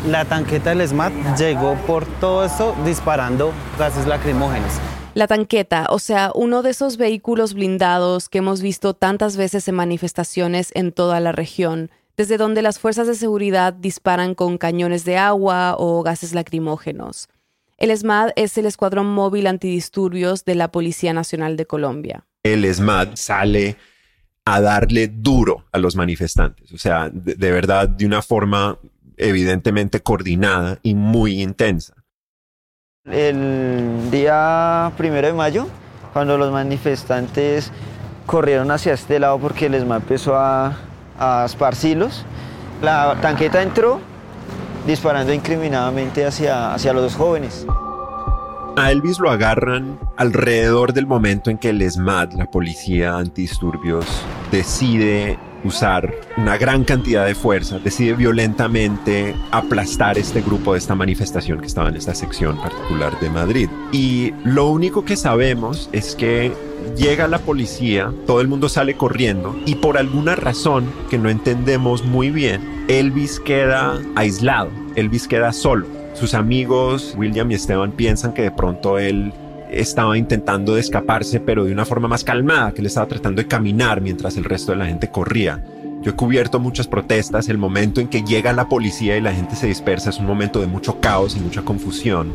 la 0.06 0.24
tanqueta 0.24 0.70
del 0.70 0.86
SMAT 0.86 1.12
llegó 1.38 1.74
por 1.86 2.06
todo 2.20 2.44
eso 2.44 2.74
disparando 2.84 3.52
gases 3.78 4.06
lacrimógenos. 4.06 4.72
La 5.14 5.26
tanqueta, 5.26 5.86
o 5.90 5.98
sea, 5.98 6.30
uno 6.34 6.62
de 6.62 6.70
esos 6.70 6.96
vehículos 6.96 7.54
blindados 7.54 8.28
que 8.28 8.38
hemos 8.38 8.62
visto 8.62 8.94
tantas 8.94 9.36
veces 9.36 9.66
en 9.68 9.74
manifestaciones 9.74 10.70
en 10.74 10.92
toda 10.92 11.20
la 11.20 11.32
región, 11.32 11.90
desde 12.16 12.38
donde 12.38 12.62
las 12.62 12.78
fuerzas 12.78 13.08
de 13.08 13.14
seguridad 13.14 13.72
disparan 13.72 14.34
con 14.34 14.56
cañones 14.56 15.04
de 15.04 15.18
agua 15.18 15.74
o 15.78 16.02
gases 16.02 16.32
lacrimógenos. 16.32 17.28
El 17.76 17.96
SMAT 17.96 18.32
es 18.36 18.56
el 18.56 18.66
Escuadrón 18.66 19.06
Móvil 19.06 19.46
Antidisturbios 19.46 20.44
de 20.44 20.54
la 20.54 20.70
Policía 20.70 21.12
Nacional 21.12 21.56
de 21.56 21.66
Colombia. 21.66 22.24
El 22.42 22.72
SMAT 22.72 23.16
sale 23.16 23.76
a 24.44 24.60
darle 24.60 25.08
duro 25.08 25.64
a 25.72 25.78
los 25.78 25.96
manifestantes, 25.96 26.72
o 26.72 26.78
sea, 26.78 27.10
de 27.12 27.50
verdad, 27.50 27.88
de 27.88 28.06
una 28.06 28.22
forma 28.22 28.78
evidentemente 29.20 30.00
coordinada 30.00 30.78
y 30.82 30.94
muy 30.94 31.42
intensa. 31.42 31.94
El 33.04 34.10
día 34.10 34.92
primero 34.96 35.26
de 35.26 35.32
mayo, 35.32 35.66
cuando 36.12 36.36
los 36.36 36.52
manifestantes 36.52 37.72
corrieron 38.26 38.70
hacia 38.70 38.94
este 38.94 39.18
lado 39.18 39.38
porque 39.38 39.66
el 39.66 39.74
ESMA 39.74 39.96
empezó 39.96 40.36
a, 40.36 40.76
a 41.18 41.44
esparcirlos, 41.44 42.24
la 42.82 43.16
tanqueta 43.20 43.62
entró 43.62 44.00
disparando 44.86 45.32
incriminadamente 45.32 46.24
hacia, 46.24 46.74
hacia 46.74 46.92
los 46.92 47.02
dos 47.02 47.14
jóvenes. 47.16 47.66
A 48.76 48.90
Elvis 48.92 49.18
lo 49.18 49.30
agarran 49.30 49.98
alrededor 50.16 50.92
del 50.92 51.06
momento 51.06 51.50
en 51.50 51.58
que 51.58 51.70
el 51.70 51.82
ESMAD, 51.82 52.32
la 52.34 52.46
policía 52.46 53.16
antidisturbios, 53.16 54.06
decide 54.50 55.38
usar 55.64 56.14
una 56.36 56.56
gran 56.56 56.84
cantidad 56.84 57.26
de 57.26 57.34
fuerza, 57.34 57.78
decide 57.78 58.14
violentamente 58.14 59.34
aplastar 59.50 60.18
este 60.18 60.40
grupo 60.40 60.72
de 60.72 60.78
esta 60.78 60.94
manifestación 60.94 61.60
que 61.60 61.66
estaba 61.66 61.88
en 61.88 61.96
esta 61.96 62.14
sección 62.14 62.56
particular 62.56 63.18
de 63.20 63.30
Madrid. 63.30 63.68
Y 63.92 64.32
lo 64.44 64.68
único 64.68 65.04
que 65.04 65.16
sabemos 65.16 65.88
es 65.92 66.14
que 66.14 66.52
llega 66.96 67.28
la 67.28 67.38
policía, 67.38 68.12
todo 68.26 68.40
el 68.40 68.48
mundo 68.48 68.68
sale 68.68 68.94
corriendo 68.94 69.56
y 69.66 69.76
por 69.76 69.98
alguna 69.98 70.36
razón 70.36 70.90
que 71.08 71.18
no 71.18 71.28
entendemos 71.28 72.04
muy 72.04 72.30
bien, 72.30 72.84
Elvis 72.88 73.40
queda 73.40 73.98
aislado, 74.16 74.70
Elvis 74.96 75.28
queda 75.28 75.52
solo. 75.52 75.86
Sus 76.14 76.34
amigos, 76.34 77.14
William 77.16 77.50
y 77.50 77.54
Esteban, 77.54 77.92
piensan 77.92 78.32
que 78.34 78.42
de 78.42 78.50
pronto 78.50 78.98
él 78.98 79.32
estaba 79.72 80.16
intentando 80.18 80.76
escaparse, 80.76 81.40
pero 81.40 81.64
de 81.64 81.72
una 81.72 81.84
forma 81.84 82.08
más 82.08 82.24
calmada, 82.24 82.72
que 82.72 82.80
él 82.80 82.86
estaba 82.86 83.08
tratando 83.08 83.42
de 83.42 83.48
caminar 83.48 84.00
mientras 84.00 84.36
el 84.36 84.44
resto 84.44 84.72
de 84.72 84.78
la 84.78 84.86
gente 84.86 85.10
corría. 85.10 85.64
Yo 86.02 86.12
he 86.12 86.14
cubierto 86.14 86.58
muchas 86.58 86.86
protestas, 86.86 87.48
el 87.48 87.58
momento 87.58 88.00
en 88.00 88.08
que 88.08 88.22
llega 88.22 88.52
la 88.52 88.68
policía 88.68 89.16
y 89.16 89.20
la 89.20 89.34
gente 89.34 89.54
se 89.54 89.66
dispersa 89.66 90.10
es 90.10 90.18
un 90.18 90.26
momento 90.26 90.60
de 90.60 90.66
mucho 90.66 91.00
caos 91.00 91.36
y 91.36 91.40
mucha 91.40 91.62
confusión. 91.62 92.34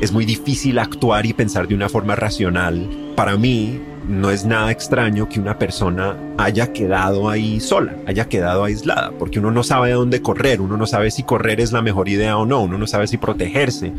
Es 0.00 0.12
muy 0.12 0.24
difícil 0.24 0.78
actuar 0.78 1.24
y 1.26 1.32
pensar 1.32 1.66
de 1.66 1.74
una 1.74 1.88
forma 1.88 2.14
racional. 2.14 2.88
Para 3.16 3.36
mí, 3.36 3.80
no 4.08 4.30
es 4.30 4.44
nada 4.44 4.70
extraño 4.70 5.28
que 5.28 5.40
una 5.40 5.58
persona 5.58 6.16
haya 6.38 6.72
quedado 6.72 7.28
ahí 7.28 7.60
sola, 7.60 7.96
haya 8.06 8.28
quedado 8.28 8.64
aislada, 8.64 9.12
porque 9.18 9.38
uno 9.38 9.50
no 9.50 9.62
sabe 9.62 9.92
dónde 9.92 10.22
correr, 10.22 10.60
uno 10.60 10.76
no 10.76 10.86
sabe 10.86 11.10
si 11.10 11.22
correr 11.22 11.60
es 11.60 11.72
la 11.72 11.82
mejor 11.82 12.08
idea 12.08 12.36
o 12.36 12.46
no, 12.46 12.62
uno 12.62 12.78
no 12.78 12.86
sabe 12.86 13.06
si 13.06 13.16
protegerse. 13.16 13.92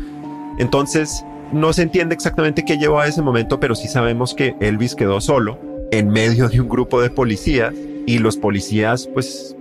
Entonces, 0.58 1.24
no 1.52 1.72
se 1.72 1.82
entiende 1.82 2.14
exactamente 2.14 2.64
qué 2.64 2.78
llevó 2.78 3.00
a 3.00 3.06
ese 3.06 3.22
momento, 3.22 3.60
pero 3.60 3.74
sí 3.74 3.88
sabemos 3.88 4.34
que 4.34 4.54
Elvis 4.60 4.94
quedó 4.94 5.20
solo 5.20 5.58
en 5.90 6.08
medio 6.08 6.48
de 6.48 6.60
un 6.60 6.68
grupo 6.68 7.00
de 7.00 7.10
policías 7.10 7.74
y 8.06 8.18
los 8.18 8.36
policías 8.36 9.08
pues 9.12 9.56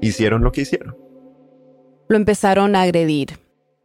hicieron 0.00 0.42
lo 0.42 0.52
que 0.52 0.62
hicieron. 0.62 0.96
Lo 2.08 2.16
empezaron 2.16 2.76
a 2.76 2.82
agredir 2.82 3.38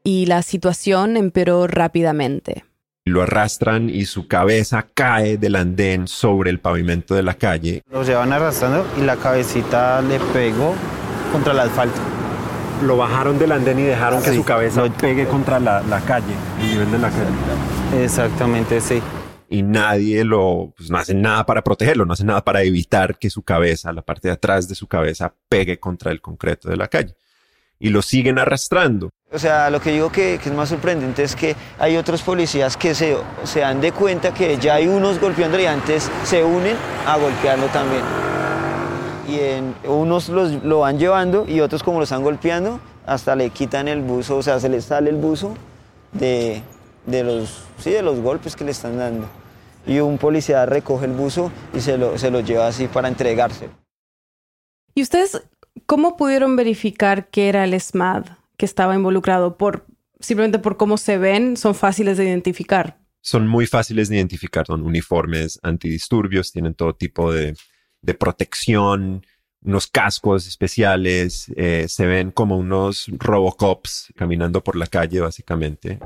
y 0.04 0.28
la 0.28 0.44
situación 0.44 1.18
empeoró 1.18 1.68
rápidamente. 1.68 2.66
Lo 3.04 3.24
arrastran 3.24 3.90
y 3.90 4.06
su 4.06 4.28
cabeza 4.28 4.86
cae 4.94 5.38
del 5.38 5.56
andén 5.56 6.08
sobre 6.08 6.52
el 6.52 6.60
pavimento 6.60 7.16
de 7.16 7.24
la 7.24 7.34
calle. 7.34 7.82
Lo 7.90 8.04
llevan 8.04 8.32
arrastrando 8.32 8.86
y 9.00 9.02
la 9.02 9.16
cabecita 9.18 10.04
le 10.04 10.20
pegó 10.34 10.76
contra 11.32 11.54
el 11.54 11.60
asfalto 11.62 12.00
lo 12.82 12.98
bajaron 12.98 13.38
del 13.38 13.52
andén 13.52 13.80
y 13.80 13.84
dejaron 13.84 14.22
que 14.22 14.34
su 14.34 14.44
cabeza 14.44 14.84
pegue 15.00 15.26
contra 15.28 15.60
la, 15.60 16.02
calle, 16.06 16.34
el 16.62 16.68
nivel 16.68 16.92
de 16.92 17.00
la 17.00 17.10
calle. 17.10 18.04
Exactamente, 18.04 18.82
sí. 18.82 19.02
Y 19.50 19.64
nadie 19.64 20.24
lo, 20.24 20.74
pues 20.78 20.90
no 20.90 20.98
hacen 20.98 21.22
nada 21.22 21.46
para 21.46 21.62
protegerlo, 21.62 22.06
no 22.06 22.14
hacen 22.14 22.28
nada 22.28 22.44
para 22.44 22.64
evitar 22.64 23.18
que 23.18 23.30
su 23.30 23.44
cabeza, 23.44 23.92
la 23.92 24.02
parte 24.02 24.30
de 24.30 24.34
atrás 24.34 24.68
de 24.68 24.76
su 24.76 24.88
cabeza, 24.88 25.34
pegue 25.50 25.80
contra 25.80 26.12
el 26.12 26.22
concreto 26.22 26.70
de 26.70 26.78
la 26.78 26.88
calle. 26.88 27.16
Y 27.78 27.90
lo 27.90 28.02
siguen 28.02 28.40
arrastrando. 28.40 29.10
O 29.32 29.40
sea, 29.40 29.70
lo 29.70 29.82
que 29.82 29.92
digo 29.92 30.12
que, 30.12 30.36
es 30.36 30.54
más 30.54 30.70
sorprendente 30.70 31.24
es 31.24 31.36
que 31.36 31.56
hay 31.80 31.98
otros 31.98 32.22
policías 32.22 32.78
que 32.78 32.94
se, 32.94 33.18
se 33.44 33.62
dan 33.62 33.82
de 33.82 33.92
cuenta 33.92 34.34
que 34.34 34.58
ya 34.58 34.76
hay 34.76 34.88
unos 34.88 35.20
golpeando 35.20 35.60
y 35.60 35.66
antes 35.66 36.10
se 36.24 36.44
unen 36.44 36.76
a 37.06 37.18
golpearlo 37.18 37.66
también. 37.68 38.04
Y 39.32 39.40
en, 39.40 39.76
unos 39.86 40.30
los, 40.30 40.64
lo 40.64 40.80
van 40.80 41.00
llevando 41.00 41.46
y 41.48 41.62
otros 41.62 41.84
como 41.84 42.00
lo 42.00 42.04
están 42.04 42.24
golpeando, 42.24 42.80
hasta 43.06 43.36
le 43.36 43.50
quitan 43.50 43.88
el 43.88 44.02
buzo, 44.02 44.38
o 44.38 44.44
sea, 44.44 44.60
se 44.60 44.70
les 44.70 44.86
sale 44.86 45.10
el 45.10 45.16
buzo 45.16 45.56
de, 46.12 46.62
de 47.06 47.24
los, 47.24 47.64
sí, 47.80 47.92
de 47.92 48.02
los 48.02 48.20
golpes 48.20 48.56
que 48.56 48.66
le 48.66 48.72
están 48.72 48.98
dando. 48.98 49.28
Y 49.88 50.00
un 50.00 50.18
policía 50.18 50.66
recoge 50.66 51.06
el 51.06 51.14
buzo 51.14 51.52
y 51.74 51.80
se 51.80 51.98
lo, 51.98 52.18
se 52.18 52.30
lo 52.30 52.42
lleva 52.42 52.68
así 52.68 52.88
para 52.88 53.08
entregarse. 53.08 53.70
¿Y 54.94 55.02
ustedes 55.02 55.42
cómo 55.86 56.18
pudieron 56.18 56.56
verificar 56.56 57.30
que 57.30 57.50
era 57.50 57.64
el 57.64 57.80
SMAD 57.80 58.26
que 58.58 58.66
estaba 58.66 58.94
involucrado? 58.94 59.58
Por, 59.58 59.86
simplemente 60.20 60.60
por 60.60 60.78
cómo 60.78 60.98
se 60.98 61.18
ven, 61.18 61.58
son 61.58 61.74
fáciles 61.74 62.18
de 62.18 62.26
identificar. 62.26 63.00
Son 63.22 63.48
muy 63.48 63.68
fáciles 63.68 64.10
de 64.10 64.18
identificar, 64.18 64.66
son 64.66 64.84
uniformes 64.84 65.60
antidisturbios, 65.64 66.52
tienen 66.52 66.74
todo 66.74 66.96
tipo 66.96 67.32
de, 67.32 67.56
de 68.02 68.14
protección, 68.14 69.26
unos 69.64 69.88
cascos 69.88 70.48
especiales, 70.48 71.52
eh, 71.56 71.86
se 71.88 72.06
ven 72.06 72.32
como 72.32 72.58
unos 72.58 73.08
robocops 73.18 74.12
caminando 74.16 74.64
por 74.64 74.76
la 74.76 74.88
calle 74.88 75.20
básicamente. 75.20 76.00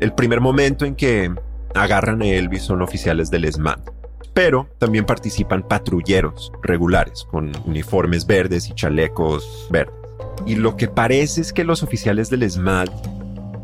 El 0.00 0.14
primer 0.14 0.40
momento 0.40 0.84
en 0.84 0.94
que 0.94 1.32
agarran 1.74 2.22
a 2.22 2.26
Elvis 2.26 2.62
son 2.62 2.82
oficiales 2.82 3.30
del 3.30 3.50
SMAT, 3.52 3.90
pero 4.32 4.68
también 4.78 5.04
participan 5.04 5.66
patrulleros 5.66 6.52
regulares 6.62 7.24
con 7.24 7.52
uniformes 7.66 8.26
verdes 8.26 8.68
y 8.68 8.74
chalecos 8.74 9.68
verdes. 9.70 9.94
Y 10.46 10.56
lo 10.56 10.76
que 10.76 10.88
parece 10.88 11.42
es 11.42 11.52
que 11.52 11.64
los 11.64 11.82
oficiales 11.82 12.30
del 12.30 12.50
SMAT 12.50 12.90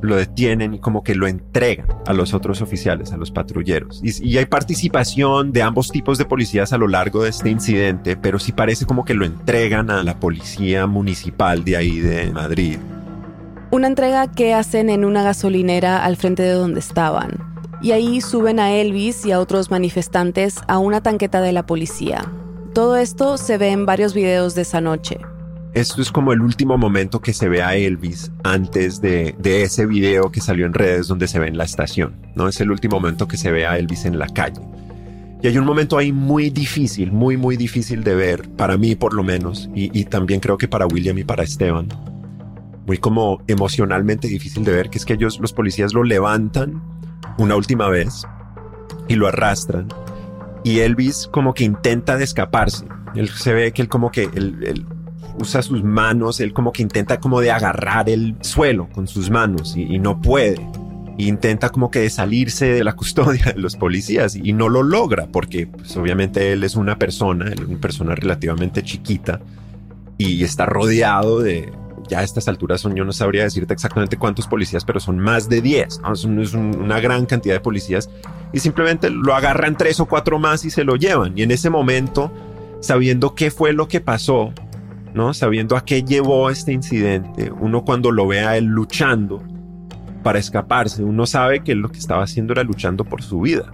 lo 0.00 0.16
detienen 0.16 0.74
y 0.74 0.78
como 0.78 1.02
que 1.02 1.14
lo 1.14 1.26
entregan 1.26 1.86
a 2.06 2.12
los 2.12 2.34
otros 2.34 2.62
oficiales, 2.62 3.12
a 3.12 3.16
los 3.16 3.30
patrulleros. 3.30 4.00
Y, 4.02 4.38
hay 4.38 4.46
participación 4.46 5.52
de 5.52 5.62
ambos 5.62 5.90
tipos 5.90 6.18
de 6.18 6.24
policías 6.24 6.72
a 6.72 6.78
lo 6.78 6.88
largo 6.88 7.22
de 7.22 7.30
este 7.30 7.50
incidente, 7.50 8.16
pero 8.16 8.38
sí 8.38 8.52
parece 8.52 8.86
como 8.86 9.04
que 9.04 9.14
lo 9.14 9.24
entregan 9.24 9.90
a 9.90 10.02
la 10.02 10.20
policía 10.20 10.86
municipal 10.86 11.64
de 11.64 11.76
ahí 11.76 11.98
de 11.98 12.30
Madrid. 12.30 12.78
Una 13.70 13.86
entrega 13.86 14.30
que 14.30 14.54
hacen 14.54 14.88
en 14.88 15.04
una 15.04 15.22
gasolinera 15.22 16.04
al 16.04 16.16
frente 16.16 16.42
de 16.42 16.52
donde 16.52 16.80
estaban. 16.80 17.36
Y 17.82 17.92
ahí 17.92 18.20
suben 18.20 18.58
a 18.58 18.72
Elvis 18.72 19.24
y 19.26 19.32
a 19.32 19.40
otros 19.40 19.70
manifestantes 19.70 20.56
a 20.66 20.78
una 20.78 21.02
tanqueta 21.02 21.40
de 21.40 21.52
la 21.52 21.66
policía. 21.66 22.24
Todo 22.72 22.96
esto 22.96 23.36
se 23.38 23.58
ve 23.58 23.70
en 23.70 23.86
varios 23.86 24.14
videos 24.14 24.54
de 24.54 24.62
esa 24.62 24.80
noche. 24.80 25.18
Esto 25.74 26.00
es 26.00 26.10
como 26.10 26.32
el 26.32 26.40
último 26.40 26.78
momento 26.78 27.20
que 27.20 27.32
se 27.32 27.48
ve 27.48 27.62
a 27.62 27.76
Elvis 27.76 28.32
antes 28.42 29.00
de, 29.00 29.36
ese 29.44 29.86
video 29.86 30.32
que 30.32 30.40
salió 30.40 30.66
en 30.66 30.72
redes 30.72 31.08
donde 31.08 31.28
se 31.28 31.38
ve 31.38 31.48
en 31.48 31.58
la 31.58 31.64
estación, 31.64 32.16
¿no? 32.34 32.48
Es 32.48 32.60
el 32.60 32.70
último 32.70 32.98
momento 32.98 33.28
que 33.28 33.36
se 33.36 33.52
ve 33.52 33.66
a 33.66 33.78
Elvis 33.78 34.04
en 34.04 34.18
la 34.18 34.26
calle. 34.28 34.60
Y 35.42 35.46
hay 35.46 35.58
un 35.58 35.66
momento 35.66 35.98
ahí 35.98 36.10
muy 36.10 36.50
difícil, 36.50 37.12
muy, 37.12 37.36
muy 37.36 37.56
difícil 37.56 38.02
de 38.02 38.14
ver, 38.14 38.48
para 38.56 38.76
mí 38.76 38.96
por 38.96 39.14
lo 39.14 39.22
menos, 39.22 39.70
y, 39.74 40.04
también 40.06 40.40
creo 40.40 40.58
que 40.58 40.66
para 40.66 40.86
William 40.86 41.18
y 41.18 41.24
para 41.24 41.44
Esteban, 41.44 41.88
muy 42.86 42.98
como 42.98 43.40
emocionalmente 43.46 44.26
difícil 44.26 44.64
de 44.64 44.72
ver, 44.72 44.90
que 44.90 44.98
es 44.98 45.04
que 45.04 45.12
ellos, 45.12 45.38
los 45.38 45.52
policías 45.52 45.92
lo 45.92 46.02
levantan 46.02 46.82
una 47.36 47.54
última 47.54 47.88
vez 47.88 48.26
y 49.06 49.14
lo 49.14 49.28
arrastran, 49.28 49.88
y 50.64 50.80
Elvis 50.80 51.28
como 51.30 51.54
que 51.54 51.64
intenta 51.64 52.16
de 52.16 52.24
escaparse. 52.24 52.86
Él 53.14 53.28
se 53.28 53.54
ve 53.54 53.72
que 53.72 53.82
él 53.82 53.88
como 53.88 54.10
que 54.10 54.28
él, 54.34 54.86
usa 55.40 55.62
sus 55.62 55.82
manos, 55.82 56.40
él 56.40 56.52
como 56.52 56.72
que 56.72 56.82
intenta 56.82 57.20
como 57.20 57.40
de 57.40 57.50
agarrar 57.50 58.08
el 58.08 58.36
suelo 58.40 58.88
con 58.92 59.06
sus 59.08 59.30
manos 59.30 59.76
y, 59.76 59.98
no 59.98 60.20
puede. 60.20 60.60
intenta 61.18 61.70
como 61.70 61.90
que 61.90 62.00
de 62.00 62.10
salirse 62.10 62.66
de 62.66 62.84
la 62.84 62.92
custodia 62.96 63.52
de 63.54 63.60
los 63.60 63.76
policías 63.76 64.36
y 64.36 64.52
no 64.52 64.68
lo 64.68 64.82
logra 64.82 65.26
porque 65.26 65.66
pues, 65.66 65.96
obviamente 65.96 66.52
él 66.52 66.64
es 66.64 66.76
una 66.76 66.98
persona, 66.98 67.52
una 67.66 67.78
persona 67.78 68.14
relativamente 68.14 68.82
chiquita 68.82 69.40
y 70.16 70.42
está 70.42 70.66
rodeado 70.66 71.40
de, 71.40 71.70
ya 72.08 72.20
a 72.20 72.22
estas 72.22 72.48
alturas 72.48 72.80
son, 72.80 72.96
yo 72.96 73.04
no 73.04 73.12
sabría 73.12 73.44
decirte 73.44 73.74
exactamente 73.74 74.16
cuántos 74.16 74.48
policías, 74.48 74.84
pero 74.84 74.98
son 74.98 75.18
más 75.18 75.48
de 75.48 75.60
10, 75.60 76.00
es, 76.12 76.54
una 76.54 77.00
gran 77.00 77.26
cantidad 77.26 77.54
de 77.54 77.60
policías 77.60 78.10
y 78.52 78.60
simplemente 78.60 79.10
lo 79.10 79.34
agarran 79.34 79.76
tres 79.76 80.00
o 80.00 80.06
cuatro 80.06 80.38
más 80.38 80.64
y 80.64 80.70
se 80.70 80.84
lo 80.84 80.96
llevan. 80.96 81.36
Y 81.36 81.42
en 81.42 81.50
ese 81.50 81.70
momento, 81.70 82.32
sabiendo 82.80 83.34
qué 83.34 83.50
fue 83.50 83.72
lo 83.72 83.88
que 83.88 84.00
pasó, 84.00 84.52
¿no? 85.18 85.34
Sabiendo 85.34 85.76
a 85.76 85.84
qué 85.84 86.04
llevó 86.04 86.48
este 86.48 86.72
incidente, 86.72 87.50
uno 87.50 87.84
cuando 87.84 88.12
lo 88.12 88.28
ve 88.28 88.38
a 88.40 88.56
él 88.56 88.66
luchando 88.66 89.42
para 90.22 90.38
escaparse, 90.38 91.02
uno 91.02 91.26
sabe 91.26 91.64
que 91.64 91.74
lo 91.74 91.88
que 91.88 91.98
estaba 91.98 92.22
haciendo 92.22 92.52
era 92.52 92.62
luchando 92.62 93.04
por 93.04 93.20
su 93.20 93.40
vida. 93.40 93.72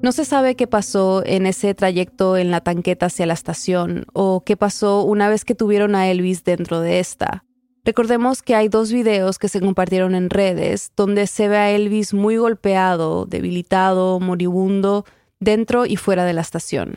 No 0.00 0.12
se 0.12 0.24
sabe 0.24 0.54
qué 0.54 0.66
pasó 0.66 1.22
en 1.26 1.44
ese 1.44 1.74
trayecto 1.74 2.38
en 2.38 2.50
la 2.50 2.62
tanqueta 2.62 3.06
hacia 3.06 3.26
la 3.26 3.34
estación 3.34 4.06
o 4.14 4.44
qué 4.44 4.56
pasó 4.56 5.02
una 5.02 5.28
vez 5.28 5.44
que 5.44 5.54
tuvieron 5.54 5.94
a 5.94 6.08
Elvis 6.08 6.42
dentro 6.42 6.80
de 6.80 7.00
esta. 7.00 7.44
Recordemos 7.84 8.42
que 8.42 8.54
hay 8.54 8.68
dos 8.68 8.92
videos 8.92 9.38
que 9.38 9.48
se 9.48 9.60
compartieron 9.60 10.14
en 10.14 10.30
redes 10.30 10.90
donde 10.96 11.26
se 11.26 11.48
ve 11.48 11.58
a 11.58 11.70
Elvis 11.70 12.14
muy 12.14 12.38
golpeado, 12.38 13.26
debilitado, 13.26 14.20
moribundo, 14.20 15.04
dentro 15.38 15.84
y 15.84 15.96
fuera 15.96 16.24
de 16.24 16.32
la 16.32 16.40
estación. 16.40 16.96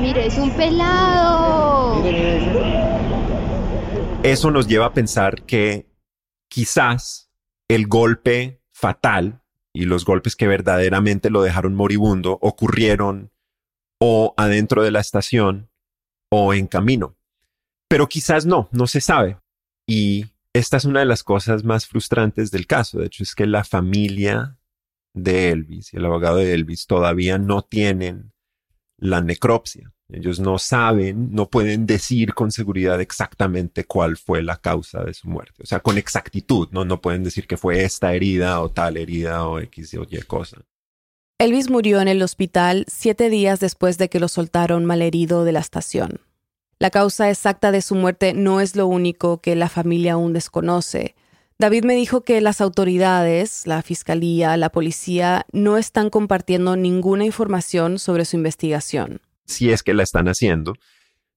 Mire, 0.00 0.26
es 0.26 0.38
un 0.38 0.50
pelado. 0.52 2.02
Eso 4.22 4.50
nos 4.50 4.66
lleva 4.66 4.86
a 4.86 4.92
pensar 4.92 5.42
que 5.42 5.86
quizás 6.48 7.30
el 7.68 7.86
golpe 7.86 8.60
fatal 8.72 9.42
y 9.72 9.84
los 9.84 10.04
golpes 10.04 10.36
que 10.36 10.46
verdaderamente 10.46 11.30
lo 11.30 11.42
dejaron 11.42 11.74
moribundo 11.74 12.38
ocurrieron 12.40 13.32
o 14.00 14.34
adentro 14.36 14.82
de 14.82 14.90
la 14.90 15.00
estación 15.00 15.70
o 16.30 16.54
en 16.54 16.66
camino. 16.66 17.16
Pero 17.88 18.08
quizás 18.08 18.46
no, 18.46 18.68
no 18.72 18.86
se 18.86 19.00
sabe. 19.00 19.38
Y 19.86 20.26
esta 20.52 20.76
es 20.76 20.84
una 20.84 21.00
de 21.00 21.06
las 21.06 21.22
cosas 21.22 21.64
más 21.64 21.86
frustrantes 21.86 22.50
del 22.50 22.66
caso. 22.66 22.98
De 22.98 23.06
hecho, 23.06 23.22
es 23.22 23.34
que 23.34 23.46
la 23.46 23.64
familia 23.64 24.58
de 25.14 25.50
Elvis 25.50 25.92
y 25.92 25.96
el 25.96 26.04
abogado 26.04 26.36
de 26.36 26.54
Elvis 26.54 26.86
todavía 26.86 27.38
no 27.38 27.62
tienen 27.62 28.32
la 28.98 29.20
necropsia. 29.20 29.92
Ellos 30.10 30.40
no 30.40 30.58
saben, 30.58 31.32
no 31.32 31.48
pueden 31.48 31.86
decir 31.86 32.32
con 32.32 32.50
seguridad 32.50 33.00
exactamente 33.00 33.84
cuál 33.84 34.16
fue 34.16 34.42
la 34.42 34.56
causa 34.56 35.04
de 35.04 35.12
su 35.12 35.28
muerte. 35.28 35.62
O 35.62 35.66
sea, 35.66 35.80
con 35.80 35.98
exactitud, 35.98 36.68
¿no? 36.70 36.84
No 36.84 37.00
pueden 37.00 37.24
decir 37.24 37.46
que 37.46 37.58
fue 37.58 37.84
esta 37.84 38.14
herida 38.14 38.60
o 38.60 38.70
tal 38.70 38.96
herida 38.96 39.46
o 39.46 39.58
X 39.60 39.94
o 39.94 40.06
Y 40.08 40.18
cosa. 40.22 40.62
Elvis 41.38 41.70
murió 41.70 42.00
en 42.00 42.08
el 42.08 42.22
hospital 42.22 42.84
siete 42.88 43.28
días 43.30 43.60
después 43.60 43.98
de 43.98 44.08
que 44.08 44.18
lo 44.18 44.28
soltaron 44.28 44.84
malherido 44.84 45.44
de 45.44 45.52
la 45.52 45.60
estación. 45.60 46.20
La 46.80 46.90
causa 46.90 47.28
exacta 47.28 47.70
de 47.70 47.82
su 47.82 47.94
muerte 47.94 48.32
no 48.32 48.60
es 48.60 48.76
lo 48.76 48.86
único 48.86 49.40
que 49.40 49.56
la 49.56 49.68
familia 49.68 50.14
aún 50.14 50.32
desconoce. 50.32 51.16
David 51.60 51.84
me 51.84 51.96
dijo 51.96 52.22
que 52.22 52.40
las 52.40 52.60
autoridades, 52.60 53.66
la 53.66 53.82
fiscalía, 53.82 54.56
la 54.56 54.70
policía, 54.70 55.44
no 55.50 55.76
están 55.76 56.08
compartiendo 56.08 56.76
ninguna 56.76 57.24
información 57.24 57.98
sobre 57.98 58.24
su 58.24 58.36
investigación. 58.36 59.20
Si 59.44 59.72
es 59.72 59.82
que 59.82 59.92
la 59.92 60.04
están 60.04 60.28
haciendo, 60.28 60.74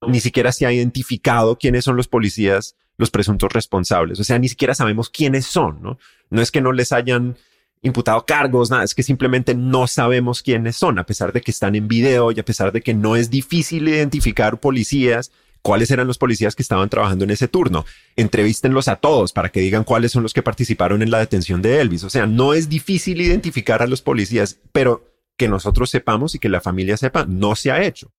ni 0.08 0.20
siquiera 0.20 0.52
se 0.52 0.68
ha 0.68 0.72
identificado 0.72 1.58
quiénes 1.58 1.86
son 1.86 1.96
los 1.96 2.08
policías, 2.08 2.76
los 2.98 3.10
presuntos 3.10 3.52
responsables. 3.52 4.20
O 4.20 4.24
sea, 4.24 4.38
ni 4.38 4.48
siquiera 4.48 4.76
sabemos 4.76 5.10
quiénes 5.10 5.48
son, 5.48 5.82
¿no? 5.82 5.98
No 6.30 6.44
es 6.44 6.52
que 6.52 6.62
no 6.62 6.72
les 6.72 6.92
hayan 6.92 7.36
imputado 7.82 8.24
cargos, 8.24 8.70
nada, 8.70 8.84
es 8.84 8.94
que 8.94 9.02
simplemente 9.02 9.56
no 9.56 9.88
sabemos 9.88 10.44
quiénes 10.44 10.76
son, 10.76 11.00
a 11.00 11.06
pesar 11.08 11.34
de 11.34 11.42
que 11.42 11.50
están 11.50 11.74
en 11.74 11.88
video 11.88 12.32
y 12.32 12.40
a 12.40 12.46
pesar 12.46 12.72
de 12.72 12.82
que 12.82 12.94
no 12.94 13.16
es 13.16 13.32
difícil 13.32 13.88
identificar 13.88 14.60
policías 14.60 15.32
cuáles 15.62 15.92
eran 15.92 16.08
los 16.08 16.18
policías 16.18 16.56
que 16.56 16.64
estaban 16.64 16.90
trabajando 16.90 17.24
en 17.24 17.32
ese 17.32 17.48
turno. 17.48 17.86
Entrevístenlos 18.16 18.88
a 18.88 18.98
todos 18.98 19.34
para 19.34 19.50
que 19.50 19.62
digan 19.62 19.84
cuáles 19.84 20.12
son 20.12 20.24
los 20.24 20.34
que 20.34 20.44
participaron 20.44 21.02
en 21.02 21.12
la 21.12 21.20
detención 21.20 21.62
de 21.62 21.80
Elvis. 21.82 22.04
O 22.04 22.10
sea, 22.10 22.26
no 22.26 22.54
es 22.54 22.70
difícil 22.70 23.22
identificar 23.22 23.82
a 23.82 23.88
los 23.88 24.02
policías, 24.02 24.60
pero 24.72 25.06
que 25.38 25.48
nosotros 25.48 25.90
sepamos 25.90 26.36
y 26.36 26.40
que 26.40 26.50
la 26.50 26.62
familia 26.62 26.98
sepa, 26.98 27.26
no 27.26 27.56
se 27.56 27.72
ha 27.72 27.84
hecho. 27.84 28.12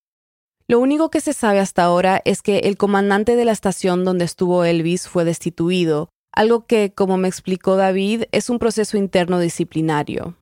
Lo 0.68 0.78
único 0.78 1.10
que 1.10 1.20
se 1.20 1.32
sabe 1.32 1.60
hasta 1.60 1.82
ahora 1.82 2.22
es 2.24 2.40
que 2.40 2.58
el 2.60 2.76
comandante 2.76 3.36
de 3.36 3.44
la 3.44 3.52
estación 3.52 4.04
donde 4.04 4.24
estuvo 4.24 4.64
Elvis 4.64 5.08
fue 5.08 5.24
destituido, 5.24 6.08
algo 6.32 6.66
que, 6.66 6.92
como 6.94 7.18
me 7.18 7.28
explicó 7.28 7.76
David, 7.76 8.24
es 8.32 8.48
un 8.48 8.58
proceso 8.58 8.96
interno 8.96 9.38
disciplinario. 9.38 10.36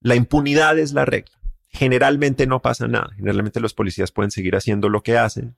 La 0.00 0.16
impunidad 0.16 0.78
es 0.78 0.92
la 0.92 1.04
regla. 1.04 1.32
Generalmente 1.68 2.46
no 2.46 2.62
pasa 2.62 2.88
nada. 2.88 3.10
Generalmente 3.16 3.60
los 3.60 3.74
policías 3.74 4.10
pueden 4.10 4.30
seguir 4.30 4.56
haciendo 4.56 4.88
lo 4.88 5.02
que 5.02 5.18
hacen 5.18 5.56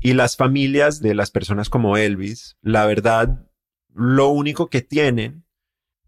y 0.00 0.12
las 0.12 0.36
familias 0.36 1.00
de 1.00 1.14
las 1.14 1.30
personas 1.30 1.68
como 1.68 1.96
Elvis, 1.96 2.56
la 2.62 2.86
verdad, 2.86 3.46
lo 3.94 4.28
único 4.28 4.68
que 4.68 4.80
tienen, 4.80 5.44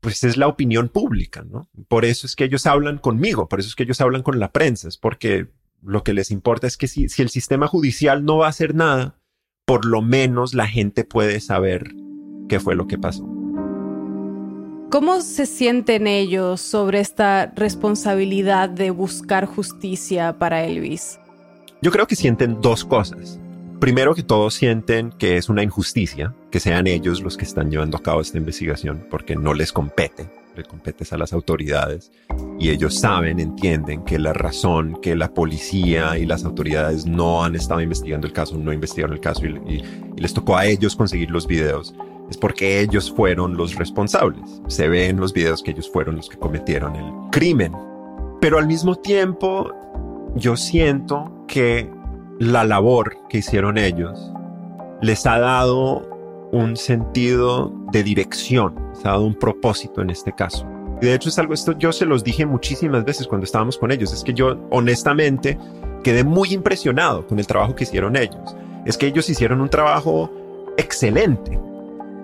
pues 0.00 0.24
es 0.24 0.37
la 0.37 0.46
opinión 0.46 0.88
pública, 0.88 1.42
¿no? 1.42 1.68
Por 1.88 2.05
eso 2.05 2.26
es 2.26 2.37
que 2.37 2.44
ellos 2.44 2.66
hablan 2.66 2.98
conmigo, 2.98 3.48
por 3.48 3.61
eso 3.61 3.68
es 3.68 3.74
que 3.74 3.83
ellos 3.83 4.00
hablan 4.00 4.22
con 4.22 4.38
la 4.38 4.53
prensa, 4.53 4.88
es 4.88 4.96
porque 4.96 5.48
lo 5.83 6.05
que 6.05 6.14
les 6.14 6.31
importa 6.31 6.66
es 6.66 6.76
que 6.76 6.88
si, 6.88 7.09
si 7.09 7.22
el 7.22 7.31
sistema 7.31 7.66
judicial 7.66 8.24
no 8.24 8.38
va 8.38 8.46
a 8.46 8.50
hacer 8.50 8.74
nada, 8.74 9.18
por 9.66 9.85
lo 9.85 10.03
menos 10.03 10.55
la 10.55 10.66
gente 10.66 11.05
puede 11.05 11.40
saber 11.40 11.92
qué 12.48 12.61
fue 12.61 12.74
lo 12.74 12.87
que 12.87 12.98
pasó. 12.98 13.24
¿Cómo 14.90 15.20
se 15.20 15.46
sienten 15.46 16.09
ellos 16.09 16.61
sobre 16.61 16.98
esta 16.98 17.53
responsabilidad 17.55 18.68
de 18.68 18.90
buscar 18.90 19.46
justicia 19.46 20.37
para 20.38 20.64
Elvis? 20.64 21.20
Yo 21.81 21.92
creo 21.92 22.09
que 22.09 22.16
sienten 22.16 22.61
dos 22.61 22.85
cosas. 22.85 23.38
Primero 23.80 24.14
que 24.14 24.22
todos 24.22 24.52
sienten 24.52 25.10
que 25.10 25.38
es 25.38 25.48
una 25.48 25.62
injusticia 25.62 26.34
que 26.50 26.60
sean 26.60 26.86
ellos 26.86 27.22
los 27.22 27.38
que 27.38 27.46
están 27.46 27.70
llevando 27.70 27.96
a 27.96 28.02
cabo 28.02 28.20
esta 28.20 28.36
investigación 28.36 29.06
porque 29.08 29.36
no 29.36 29.54
les 29.54 29.72
compete, 29.72 30.28
le 30.54 30.64
compete 30.64 31.06
a 31.10 31.16
las 31.16 31.32
autoridades 31.32 32.12
y 32.58 32.68
ellos 32.68 33.00
saben, 33.00 33.40
entienden 33.40 34.04
que 34.04 34.18
la 34.18 34.34
razón 34.34 34.98
que 35.00 35.16
la 35.16 35.32
policía 35.32 36.18
y 36.18 36.26
las 36.26 36.44
autoridades 36.44 37.06
no 37.06 37.42
han 37.42 37.56
estado 37.56 37.80
investigando 37.80 38.26
el 38.26 38.34
caso, 38.34 38.58
no 38.58 38.70
investigaron 38.70 39.14
el 39.14 39.20
caso 39.20 39.46
y, 39.46 39.56
y 39.66 39.82
les 40.20 40.34
tocó 40.34 40.58
a 40.58 40.66
ellos 40.66 40.94
conseguir 40.94 41.30
los 41.30 41.46
videos 41.46 41.94
es 42.28 42.36
porque 42.36 42.80
ellos 42.80 43.10
fueron 43.10 43.56
los 43.56 43.74
responsables. 43.74 44.62
Se 44.68 44.88
ve 44.88 45.08
en 45.08 45.18
los 45.18 45.32
videos 45.32 45.62
que 45.62 45.72
ellos 45.72 45.90
fueron 45.90 46.14
los 46.16 46.28
que 46.28 46.36
cometieron 46.36 46.94
el 46.94 47.12
crimen. 47.32 47.72
Pero 48.40 48.58
al 48.58 48.68
mismo 48.68 48.94
tiempo, 48.94 49.72
yo 50.36 50.56
siento 50.56 51.44
que 51.48 51.90
la 52.40 52.64
labor 52.64 53.18
que 53.29 53.38
hicieron 53.38 53.76
ellos 53.76 54.33
les 55.03 55.26
ha 55.26 55.38
dado 55.38 56.09
un 56.53 56.74
sentido 56.74 57.70
de 57.92 58.03
dirección, 58.03 58.74
les 58.94 59.05
ha 59.05 59.11
dado 59.11 59.26
un 59.26 59.35
propósito 59.35 60.00
en 60.00 60.09
este 60.09 60.33
caso. 60.33 60.66
Y 61.03 61.07
de 61.07 61.14
hecho 61.14 61.29
es 61.29 61.38
algo, 61.38 61.53
esto 61.53 61.76
yo 61.79 61.92
se 61.92 62.07
los 62.07 62.24
dije 62.24 62.46
muchísimas 62.46 63.05
veces 63.05 63.26
cuando 63.26 63.44
estábamos 63.44 63.76
con 63.76 63.92
ellos, 63.92 64.14
es 64.14 64.24
que 64.24 64.33
yo 64.33 64.59
honestamente 64.70 65.59
quedé 66.03 66.24
muy 66.24 66.55
impresionado 66.55 67.26
con 67.26 67.38
el 67.38 67.46
trabajo 67.46 67.74
que 67.74 67.85
hicieron 67.85 68.16
ellos. 68.16 68.57
Es 68.87 68.96
que 68.96 69.07
ellos 69.07 69.29
hicieron 69.29 69.61
un 69.61 69.68
trabajo 69.68 70.31
excelente. 70.79 71.61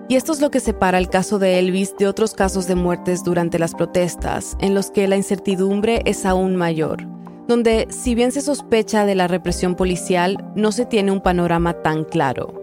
Y 0.09 0.15
esto 0.15 0.31
es 0.31 0.41
lo 0.41 0.49
que 0.49 0.59
separa 0.59 0.97
el 0.97 1.09
caso 1.09 1.37
de 1.37 1.59
Elvis 1.59 1.95
de 1.95 2.07
otros 2.07 2.33
casos 2.33 2.65
de 2.65 2.73
muertes 2.73 3.23
durante 3.23 3.59
las 3.59 3.75
protestas, 3.75 4.57
en 4.61 4.73
los 4.73 4.89
que 4.89 5.07
la 5.07 5.15
incertidumbre 5.15 6.01
es 6.05 6.25
aún 6.25 6.55
mayor 6.55 7.16
donde 7.47 7.87
si 7.89 8.15
bien 8.15 8.31
se 8.31 8.41
sospecha 8.41 9.05
de 9.05 9.15
la 9.15 9.27
represión 9.27 9.75
policial, 9.75 10.51
no 10.55 10.71
se 10.71 10.85
tiene 10.85 11.11
un 11.11 11.21
panorama 11.21 11.73
tan 11.73 12.03
claro. 12.03 12.53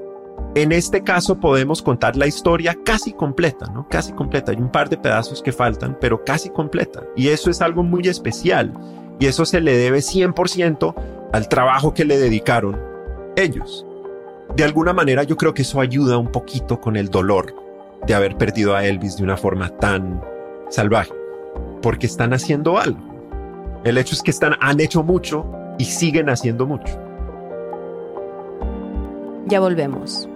En 0.55 0.70
este 0.70 1.03
caso 1.03 1.40
podemos 1.40 1.83
contar 1.83 2.16
la 2.16 2.29
historia 2.29 2.77
casi 2.85 3.12
completa, 3.12 3.66
¿no? 3.73 3.88
Casi 3.88 4.12
completa. 4.12 4.53
Hay 4.53 4.59
un 4.59 4.70
par 4.70 4.88
de 4.88 4.97
pedazos 4.97 5.42
que 5.42 5.51
faltan, 5.51 5.99
pero 6.01 6.23
casi 6.25 6.49
completa. 6.51 7.03
Y 7.16 7.29
eso 7.29 7.51
es 7.51 7.61
algo 7.61 7.83
muy 7.83 8.07
especial. 8.07 8.73
Y 9.18 9.27
eso 9.27 9.44
se 9.47 9.61
le 9.61 9.77
debe 9.77 9.99
100% 9.99 10.94
al 11.33 11.49
trabajo 11.49 11.92
que 11.92 12.05
le 12.05 12.18
dedicaron 12.18 12.81
ellos. 13.35 13.85
De 14.55 14.62
alguna 14.62 14.92
manera 14.92 15.25
yo 15.25 15.37
creo 15.37 15.55
que 15.55 15.62
eso 15.62 15.81
ayuda 15.81 16.18
un 16.18 16.31
poquito 16.31 16.81
con 16.81 16.97
el 16.97 17.09
dolor 17.09 17.55
de 18.07 18.14
haber 18.14 18.37
perdido 18.37 18.77
a 18.77 18.85
Elvis 18.85 19.16
de 19.16 19.25
una 19.25 19.37
forma 19.37 19.70
tan 19.70 20.23
salvaje. 20.68 21.12
Porque 21.83 22.07
están 22.07 22.33
haciendo 22.33 22.79
algo. 22.79 23.13
El 23.85 23.99
hecho 23.99 24.14
es 24.14 24.23
que 24.23 24.31
están, 24.31 24.55
han 24.61 24.81
hecho 24.81 25.03
mucho 25.03 25.44
y 25.79 25.85
siguen 25.85 26.31
haciendo 26.31 26.66
mucho. 26.66 26.99
Ya 29.47 29.61
volvemos. 29.61 30.27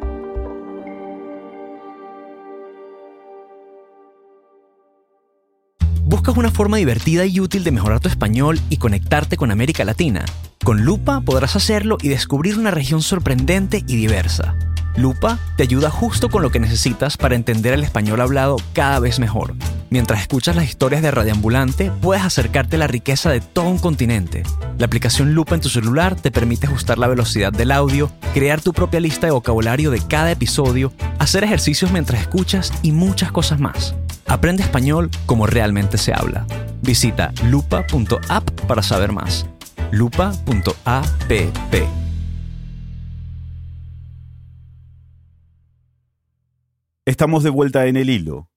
¿Buscas 6.05 6.37
una 6.37 6.51
forma 6.51 6.77
divertida 6.77 7.25
y 7.25 7.41
útil 7.41 7.65
de 7.65 7.71
mejorar 7.71 8.01
tu 8.01 8.09
español 8.09 8.61
y 8.69 8.77
conectarte 8.77 9.39
con 9.39 9.51
América 9.51 9.85
Latina? 9.85 10.27
Con 10.63 10.85
Lupa 10.85 11.23
podrás 11.23 11.57
hacerlo 11.57 11.97
y 12.03 12.09
descubrir 12.09 12.59
una 12.59 12.71
región 12.71 13.01
sorprendente 13.01 13.83
y 13.87 13.97
diversa. 13.97 14.59
Lupa 14.99 15.39
te 15.57 15.63
ayuda 15.63 15.91
justo 15.91 16.29
con 16.29 16.43
lo 16.43 16.51
que 16.51 16.59
necesitas 16.59 17.17
para 17.17 17.37
entender 17.37 17.73
el 17.73 17.85
español 17.85 18.21
hablado 18.21 18.57
cada 18.73 18.99
vez 18.99 19.21
mejor. 19.21 19.55
Mientras 19.91 20.21
escuchas 20.21 20.57
las 20.57 20.69
historias 20.69 21.03
de 21.03 21.11
Radioambulante, 21.11 21.93
puedes 22.03 22.25
acercarte 22.25 22.77
a 22.77 22.81
la 22.81 22.89
riqueza 22.89 23.31
de 23.31 23.41
todo 23.41 23.69
un 23.69 23.79
continente. 23.79 24.43
La 24.77 24.87
aplicación 24.87 25.35
Lupa 25.35 25.55
en 25.55 25.61
tu 25.61 25.69
celular 25.69 26.17
te 26.17 26.33
permite 26.33 26.67
ajustar 26.67 26.99
la 26.99 27.07
velocidad 27.07 27.53
del 27.53 27.71
audio, 27.71 28.11
crear 28.35 28.61
tu 28.61 28.73
propia 28.73 29.01
lista 29.01 29.29
de 29.29 29.33
vocabulario 29.33 29.91
de 29.91 30.01
cada 30.01 30.33
episodio, 30.33 30.93
hacer 31.19 31.45
ejercicios 31.45 31.93
mientras 31.93 32.21
escuchas 32.21 32.73
y 32.83 32.91
muchas 32.91 33.31
cosas 33.31 33.61
más. 33.61 33.95
Aprende 34.27 34.65
español 34.65 35.11
como 35.27 35.47
realmente 35.47 35.97
se 35.97 36.13
habla. 36.13 36.45
Visita 36.83 37.33
lupa.app 37.45 38.51
para 38.67 38.83
saber 38.83 39.13
más. 39.13 39.47
lupa.app. 39.93 40.49
Estamos 47.09 47.43
de 47.43 47.49
vuelta 47.49 47.87
en 47.87 47.97
el 47.97 48.11
hilo. 48.11 48.51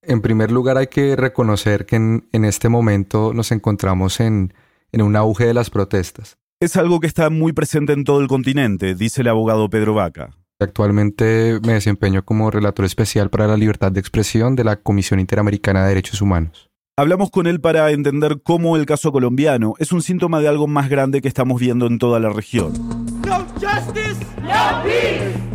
En 0.00 0.22
primer 0.22 0.50
lugar, 0.50 0.78
hay 0.78 0.86
que 0.86 1.16
reconocer 1.16 1.84
que 1.84 1.96
en, 1.96 2.44
este 2.46 2.70
momento 2.70 3.34
nos 3.34 3.52
encontramos 3.52 4.20
en, 4.20 4.54
en 4.90 5.02
un 5.02 5.16
auge 5.16 5.44
de 5.44 5.52
las 5.52 5.68
protestas. 5.68 6.38
Es 6.60 6.78
algo 6.78 6.98
que 6.98 7.06
está 7.06 7.28
muy 7.28 7.52
presente 7.52 7.92
en 7.92 8.04
todo 8.04 8.22
el 8.22 8.26
continente, 8.26 8.94
dice 8.94 9.20
el 9.20 9.28
abogado 9.28 9.68
Pedro 9.68 9.92
Vaca. 9.92 10.30
Actualmente 10.58 11.60
me 11.62 11.74
desempeño 11.74 12.24
como 12.24 12.50
relator 12.50 12.86
especial 12.86 13.28
para 13.28 13.46
la 13.46 13.58
libertad 13.58 13.92
de 13.92 14.00
expresión 14.00 14.56
de 14.56 14.64
la 14.64 14.76
Comisión 14.76 15.20
Interamericana 15.20 15.82
de 15.82 15.88
Derechos 15.88 16.22
Humanos. 16.22 16.70
Hablamos 16.96 17.32
con 17.32 17.48
él 17.48 17.60
para 17.60 17.90
entender 17.90 18.40
cómo 18.40 18.76
el 18.76 18.86
caso 18.86 19.10
colombiano 19.10 19.74
es 19.80 19.90
un 19.90 20.00
síntoma 20.00 20.38
de 20.38 20.46
algo 20.46 20.68
más 20.68 20.88
grande 20.88 21.20
que 21.20 21.26
estamos 21.26 21.60
viendo 21.60 21.88
en 21.88 21.98
toda 21.98 22.20
la 22.20 22.30
región. 22.30 22.72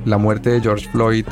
La 0.03 0.17
muerte 0.17 0.49
de 0.49 0.59
George 0.59 0.89
Floyd 0.89 1.25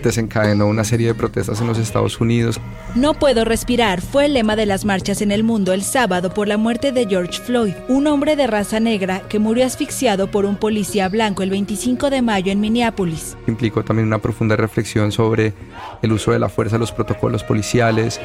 desencadenó 0.00 0.68
una 0.68 0.84
serie 0.84 1.08
de 1.08 1.14
protestas 1.14 1.60
en 1.60 1.66
los 1.66 1.76
Estados 1.76 2.20
Unidos. 2.20 2.60
No 2.94 3.14
puedo 3.14 3.44
respirar 3.44 4.00
fue 4.00 4.26
el 4.26 4.34
lema 4.34 4.54
de 4.54 4.64
las 4.64 4.84
marchas 4.84 5.22
en 5.22 5.32
el 5.32 5.42
mundo 5.42 5.72
el 5.72 5.82
sábado 5.82 6.32
por 6.32 6.46
la 6.46 6.56
muerte 6.56 6.92
de 6.92 7.06
George 7.08 7.42
Floyd, 7.42 7.74
un 7.88 8.06
hombre 8.06 8.36
de 8.36 8.46
raza 8.46 8.78
negra 8.78 9.22
que 9.28 9.40
murió 9.40 9.66
asfixiado 9.66 10.30
por 10.30 10.44
un 10.44 10.54
policía 10.54 11.08
blanco 11.08 11.42
el 11.42 11.50
25 11.50 12.10
de 12.10 12.22
mayo 12.22 12.52
en 12.52 12.60
Minneapolis. 12.60 13.36
Implicó 13.48 13.82
también 13.82 14.06
una 14.06 14.18
profunda 14.18 14.54
reflexión 14.54 15.10
sobre 15.10 15.52
el 16.00 16.12
uso 16.12 16.30
de 16.30 16.38
la 16.38 16.48
fuerza 16.48 16.78
los 16.78 16.92
protocolos 16.92 17.42
policiales. 17.42 18.20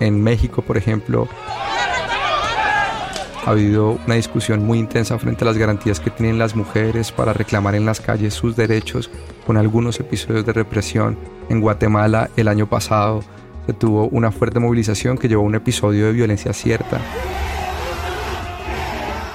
En 0.00 0.22
México, 0.22 0.62
por 0.62 0.76
ejemplo, 0.76 1.28
ha 3.44 3.50
habido 3.50 3.98
una 4.06 4.16
discusión 4.16 4.64
muy 4.64 4.78
intensa 4.78 5.18
frente 5.18 5.44
a 5.44 5.46
las 5.46 5.56
garantías 5.56 6.00
que 6.00 6.10
tienen 6.10 6.38
las 6.38 6.54
mujeres 6.54 7.12
para 7.12 7.32
reclamar 7.32 7.74
en 7.74 7.86
las 7.86 8.00
calles 8.00 8.34
sus 8.34 8.56
derechos, 8.56 9.10
con 9.46 9.56
algunos 9.56 9.98
episodios 10.00 10.44
de 10.44 10.52
represión. 10.52 11.18
En 11.48 11.60
Guatemala 11.60 12.28
el 12.36 12.48
año 12.48 12.68
pasado 12.68 13.24
se 13.66 13.72
tuvo 13.72 14.08
una 14.08 14.30
fuerte 14.30 14.60
movilización 14.60 15.16
que 15.16 15.28
llevó 15.28 15.42
a 15.42 15.46
un 15.46 15.54
episodio 15.54 16.06
de 16.06 16.12
violencia 16.12 16.52
cierta, 16.52 17.00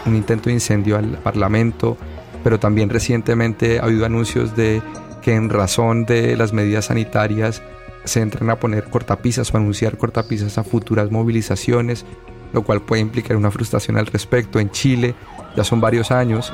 un 0.05 0.15
intento 0.15 0.49
de 0.49 0.53
incendio 0.53 0.97
al 0.97 1.17
Parlamento, 1.17 1.97
pero 2.43 2.59
también 2.59 2.89
recientemente 2.89 3.79
ha 3.79 3.83
habido 3.83 4.05
anuncios 4.05 4.55
de 4.55 4.81
que 5.21 5.33
en 5.33 5.49
razón 5.49 6.05
de 6.05 6.35
las 6.37 6.53
medidas 6.53 6.85
sanitarias 6.85 7.63
se 8.03 8.21
entran 8.21 8.49
a 8.49 8.59
poner 8.59 8.85
cortapisas 8.85 9.53
o 9.53 9.57
anunciar 9.57 9.97
cortapisas 9.97 10.57
a 10.57 10.63
futuras 10.63 11.11
movilizaciones 11.11 12.05
lo 12.53 12.61
cual 12.63 12.81
puede 12.81 13.01
implicar 13.01 13.35
una 13.35 13.51
frustración 13.51 13.97
al 13.97 14.05
respecto. 14.05 14.59
En 14.59 14.69
Chile 14.69 15.15
ya 15.57 15.63
son 15.63 15.81
varios 15.81 16.11
años. 16.11 16.53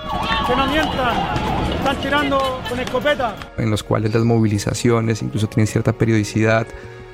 ¡Están 1.78 2.02
tirando 2.02 2.62
con 2.68 2.80
escopeta! 2.80 3.36
En 3.58 3.70
los 3.70 3.84
cuales 3.84 4.14
las 4.14 4.24
movilizaciones 4.24 5.22
incluso 5.22 5.48
tienen 5.48 5.68
cierta 5.68 5.94
periodicidad. 5.94 6.66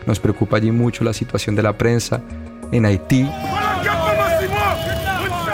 Nos 0.06 0.20
preocupa 0.20 0.58
allí 0.58 0.72
mucho 0.72 1.04
la 1.04 1.14
situación 1.14 1.56
de 1.56 1.64
la 1.64 1.78
prensa. 1.78 2.22
En 2.72 2.86
Haití, 2.86 3.28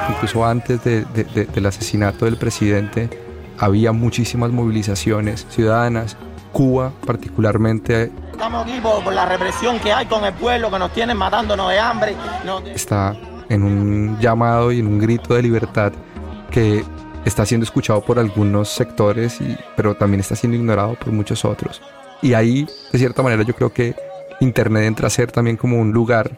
incluso 0.09 0.45
antes 0.45 0.83
del 0.83 1.65
asesinato 1.65 2.25
del 2.25 2.37
presidente, 2.37 3.09
había 3.57 3.91
muchísimas 3.91 4.51
movilizaciones 4.51 5.45
ciudadanas. 5.49 6.17
Cuba, 6.51 6.91
particularmente, 7.05 8.11
Estamos 8.41 8.63
aquí 8.63 8.79
por, 8.81 9.13
la 9.13 9.27
represión 9.27 9.77
que 9.77 9.93
hay 9.93 10.07
con 10.07 10.25
el 10.25 10.33
pueblo, 10.33 10.71
que 10.71 10.79
nos 10.79 10.91
tienen 10.91 11.15
matándonos 11.15 11.69
de 11.69 11.77
hambre. 11.77 12.15
Está 12.73 13.15
en 13.49 13.61
un 13.61 14.17
llamado 14.19 14.71
y 14.71 14.79
en 14.79 14.87
un 14.87 14.97
grito 14.97 15.35
de 15.35 15.43
libertad 15.43 15.93
que 16.49 16.83
está 17.23 17.45
siendo 17.45 17.65
escuchado 17.65 18.01
por 18.01 18.17
algunos 18.17 18.69
sectores, 18.69 19.39
y, 19.41 19.55
pero 19.75 19.93
también 19.93 20.21
está 20.21 20.35
siendo 20.35 20.57
ignorado 20.57 20.95
por 20.95 21.13
muchos 21.13 21.45
otros. 21.45 21.83
Y 22.23 22.33
ahí, 22.33 22.67
de 22.91 22.97
cierta 22.97 23.21
manera, 23.21 23.43
yo 23.43 23.53
creo 23.53 23.71
que 23.71 23.93
Internet 24.39 24.85
entra 24.85 25.05
a 25.05 25.11
ser 25.11 25.31
también 25.31 25.55
como 25.55 25.79
un 25.79 25.91
lugar 25.91 26.31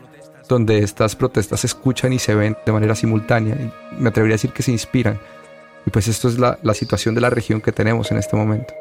donde 0.50 0.80
estas 0.80 1.16
protestas 1.16 1.62
se 1.62 1.68
escuchan 1.68 2.12
y 2.12 2.20
se 2.20 2.36
ven 2.36 2.58
de 2.66 2.72
manera 2.74 2.96
simultánea. 2.96 3.56
Y 3.56 3.72
me 3.98 4.10
atrevería 4.10 4.34
a 4.34 4.40
decir 4.40 4.52
que 4.52 4.62
se 4.62 4.74
inspiran. 4.74 5.22
Y 5.86 5.90
pues 5.90 6.10
esto 6.10 6.28
es 6.28 6.38
la, 6.38 6.60
la 6.64 6.74
situación 6.74 7.16
de 7.16 7.22
la 7.22 7.30
región 7.30 7.62
que 7.62 7.72
tenemos 7.72 8.12
en 8.12 8.18
este 8.18 8.36
momento. 8.36 8.74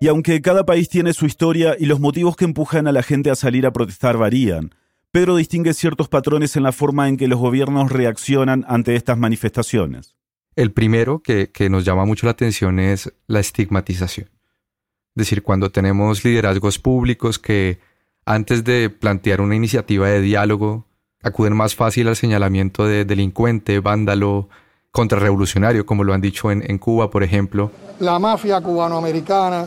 Y 0.00 0.08
aunque 0.08 0.42
cada 0.42 0.66
país 0.66 0.88
tiene 0.88 1.14
su 1.14 1.24
historia 1.24 1.74
y 1.78 1.86
los 1.86 2.00
motivos 2.00 2.36
que 2.36 2.44
empujan 2.44 2.86
a 2.86 2.92
la 2.92 3.02
gente 3.02 3.30
a 3.30 3.34
salir 3.34 3.66
a 3.66 3.72
protestar 3.72 4.18
varían, 4.18 4.74
Pedro 5.10 5.36
distingue 5.36 5.72
ciertos 5.72 6.08
patrones 6.08 6.56
en 6.56 6.62
la 6.62 6.72
forma 6.72 7.08
en 7.08 7.16
que 7.16 7.28
los 7.28 7.38
gobiernos 7.38 7.90
reaccionan 7.90 8.66
ante 8.68 8.96
estas 8.96 9.16
manifestaciones. 9.16 10.14
El 10.54 10.72
primero 10.72 11.22
que, 11.22 11.50
nos 11.70 11.84
llama 11.84 12.04
mucho 12.04 12.26
la 12.26 12.32
atención 12.32 12.78
es 12.78 13.12
la 13.26 13.40
estigmatización. 13.40 14.28
Es 14.28 15.14
decir, 15.14 15.42
cuando 15.42 15.70
tenemos 15.70 16.22
liderazgos 16.24 16.78
públicos 16.78 17.38
que 17.38 17.78
antes 18.26 18.64
de 18.64 18.90
plantear 18.90 19.40
una 19.40 19.56
iniciativa 19.56 20.08
de 20.08 20.20
diálogo 20.20 20.86
acuden 21.22 21.56
más 21.56 21.74
fácil 21.74 22.08
al 22.08 22.16
señalamiento 22.16 22.84
de 22.84 23.06
delincuente, 23.06 23.80
vándalo, 23.80 24.50
contrarrevolucionario, 24.90 25.86
como 25.86 26.04
lo 26.04 26.12
han 26.12 26.20
dicho 26.20 26.50
en, 26.50 26.62
en 26.70 26.76
Cuba, 26.76 27.10
por 27.10 27.22
ejemplo. 27.22 27.70
La 28.00 28.18
mafia 28.18 28.60
cubanoamericana 28.60 29.66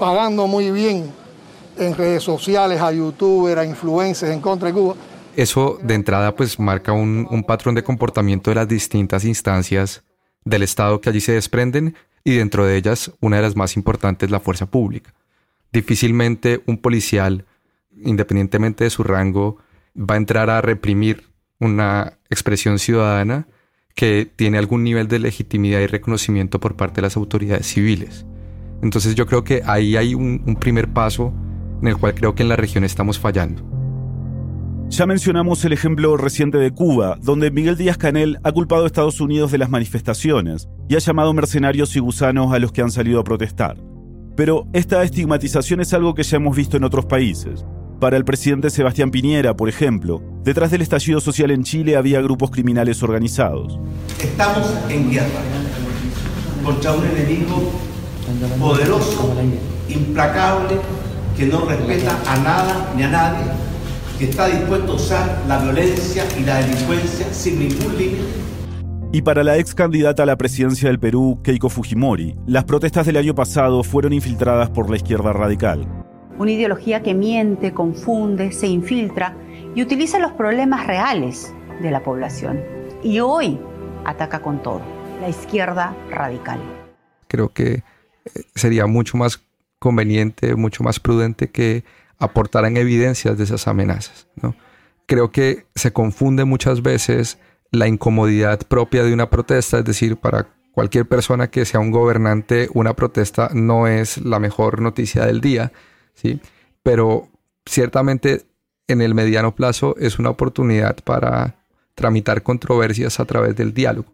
pagando 0.00 0.46
muy 0.46 0.70
bien 0.70 1.12
en 1.76 1.94
redes 1.94 2.22
sociales 2.22 2.80
a 2.80 2.90
youtubers, 2.90 3.60
a 3.60 3.64
influencers 3.66 4.32
en 4.32 4.40
contra 4.40 4.68
de 4.68 4.74
Cuba. 4.74 4.94
Eso 5.36 5.78
de 5.82 5.94
entrada 5.94 6.34
pues 6.34 6.58
marca 6.58 6.92
un, 6.92 7.28
un 7.30 7.44
patrón 7.44 7.74
de 7.74 7.84
comportamiento 7.84 8.50
de 8.50 8.56
las 8.56 8.66
distintas 8.66 9.24
instancias 9.26 10.02
del 10.44 10.62
Estado 10.62 11.00
que 11.02 11.10
allí 11.10 11.20
se 11.20 11.32
desprenden 11.32 11.94
y 12.24 12.34
dentro 12.36 12.64
de 12.64 12.76
ellas 12.76 13.12
una 13.20 13.36
de 13.36 13.42
las 13.42 13.56
más 13.56 13.76
importantes 13.76 14.30
la 14.30 14.40
fuerza 14.40 14.66
pública. 14.66 15.12
Difícilmente 15.70 16.62
un 16.66 16.78
policial, 16.78 17.44
independientemente 17.94 18.84
de 18.84 18.90
su 18.90 19.04
rango, 19.04 19.58
va 19.94 20.14
a 20.14 20.18
entrar 20.18 20.48
a 20.48 20.62
reprimir 20.62 21.28
una 21.58 22.14
expresión 22.30 22.78
ciudadana 22.78 23.46
que 23.94 24.26
tiene 24.34 24.56
algún 24.56 24.82
nivel 24.82 25.08
de 25.08 25.18
legitimidad 25.18 25.80
y 25.80 25.86
reconocimiento 25.86 26.58
por 26.58 26.74
parte 26.74 26.96
de 26.96 27.02
las 27.02 27.18
autoridades 27.18 27.66
civiles. 27.66 28.24
Entonces 28.82 29.14
yo 29.14 29.26
creo 29.26 29.44
que 29.44 29.62
ahí 29.64 29.96
hay 29.96 30.14
un, 30.14 30.42
un 30.46 30.56
primer 30.56 30.88
paso 30.92 31.32
en 31.80 31.88
el 31.88 31.96
cual 31.96 32.14
creo 32.14 32.34
que 32.34 32.42
en 32.42 32.48
la 32.48 32.56
región 32.56 32.84
estamos 32.84 33.18
fallando. 33.18 33.62
Ya 34.90 35.06
mencionamos 35.06 35.64
el 35.64 35.72
ejemplo 35.72 36.16
reciente 36.16 36.58
de 36.58 36.72
Cuba, 36.72 37.16
donde 37.22 37.52
Miguel 37.52 37.76
Díaz 37.76 37.96
Canel 37.96 38.40
ha 38.42 38.50
culpado 38.50 38.82
a 38.82 38.86
Estados 38.86 39.20
Unidos 39.20 39.52
de 39.52 39.58
las 39.58 39.70
manifestaciones 39.70 40.68
y 40.88 40.96
ha 40.96 40.98
llamado 40.98 41.32
mercenarios 41.32 41.94
y 41.94 42.00
gusanos 42.00 42.52
a 42.52 42.58
los 42.58 42.72
que 42.72 42.82
han 42.82 42.90
salido 42.90 43.20
a 43.20 43.24
protestar. 43.24 43.76
Pero 44.36 44.66
esta 44.72 45.04
estigmatización 45.04 45.80
es 45.80 45.94
algo 45.94 46.14
que 46.14 46.24
ya 46.24 46.38
hemos 46.38 46.56
visto 46.56 46.76
en 46.76 46.82
otros 46.82 47.06
países. 47.06 47.64
Para 48.00 48.16
el 48.16 48.24
presidente 48.24 48.68
Sebastián 48.68 49.12
Piñera, 49.12 49.54
por 49.54 49.68
ejemplo, 49.68 50.22
detrás 50.42 50.72
del 50.72 50.82
estallido 50.82 51.20
social 51.20 51.52
en 51.52 51.62
Chile 51.62 51.96
había 51.96 52.20
grupos 52.20 52.50
criminales 52.50 53.00
organizados. 53.04 53.78
Estamos 54.20 54.74
en 54.88 55.08
guerra 55.08 55.28
contra 56.64 56.92
un 56.94 57.06
enemigo 57.06 57.89
poderoso, 58.58 59.34
implacable, 59.88 60.76
que 61.36 61.46
no 61.46 61.64
respeta 61.64 62.18
a 62.26 62.36
nada 62.38 62.92
ni 62.96 63.02
a 63.02 63.08
nadie, 63.08 63.46
que 64.18 64.26
está 64.26 64.46
dispuesto 64.46 64.92
a 64.92 64.94
usar 64.94 65.42
la 65.48 65.58
violencia 65.58 66.24
y 66.38 66.44
la 66.44 66.58
delincuencia 66.58 67.32
sin 67.32 67.58
ningún 67.58 67.96
límite. 67.96 68.50
Y 69.12 69.22
para 69.22 69.42
la 69.42 69.56
ex 69.56 69.74
candidata 69.74 70.22
a 70.22 70.26
la 70.26 70.36
presidencia 70.36 70.88
del 70.88 71.00
Perú, 71.00 71.40
Keiko 71.42 71.68
Fujimori, 71.68 72.36
las 72.46 72.64
protestas 72.64 73.06
del 73.06 73.16
año 73.16 73.34
pasado 73.34 73.82
fueron 73.82 74.12
infiltradas 74.12 74.70
por 74.70 74.88
la 74.88 74.96
izquierda 74.96 75.32
radical. 75.32 75.84
Una 76.38 76.52
ideología 76.52 77.02
que 77.02 77.12
miente, 77.12 77.74
confunde, 77.74 78.52
se 78.52 78.68
infiltra 78.68 79.34
y 79.74 79.82
utiliza 79.82 80.20
los 80.20 80.32
problemas 80.32 80.86
reales 80.86 81.52
de 81.82 81.90
la 81.90 82.02
población. 82.04 82.60
Y 83.02 83.18
hoy 83.18 83.58
ataca 84.04 84.40
con 84.40 84.62
todo, 84.62 84.80
la 85.20 85.28
izquierda 85.28 85.94
radical. 86.10 86.60
Creo 87.26 87.48
que 87.48 87.82
sería 88.54 88.86
mucho 88.86 89.16
más 89.16 89.40
conveniente, 89.78 90.54
mucho 90.54 90.84
más 90.84 91.00
prudente 91.00 91.50
que 91.50 91.84
aportaran 92.18 92.76
evidencias 92.76 93.36
de 93.38 93.44
esas 93.44 93.66
amenazas. 93.66 94.28
Creo 95.06 95.32
que 95.32 95.66
se 95.74 95.92
confunde 95.92 96.44
muchas 96.44 96.82
veces 96.82 97.38
la 97.72 97.88
incomodidad 97.88 98.60
propia 98.66 99.02
de 99.02 99.12
una 99.12 99.30
protesta, 99.30 99.78
es 99.78 99.84
decir, 99.84 100.16
para 100.16 100.48
cualquier 100.72 101.06
persona 101.06 101.50
que 101.50 101.64
sea 101.64 101.80
un 101.80 101.90
gobernante, 101.90 102.68
una 102.74 102.94
protesta 102.94 103.50
no 103.54 103.86
es 103.86 104.18
la 104.18 104.38
mejor 104.38 104.80
noticia 104.80 105.24
del 105.26 105.40
día, 105.40 105.72
¿sí? 106.14 106.40
Pero 106.82 107.28
ciertamente 107.66 108.46
en 108.86 109.00
el 109.00 109.14
mediano 109.14 109.54
plazo 109.54 109.96
es 109.98 110.18
una 110.18 110.30
oportunidad 110.30 110.96
para 111.04 111.56
tramitar 111.94 112.42
controversias 112.42 113.20
a 113.20 113.24
través 113.24 113.56
del 113.56 113.72
diálogo. 113.72 114.12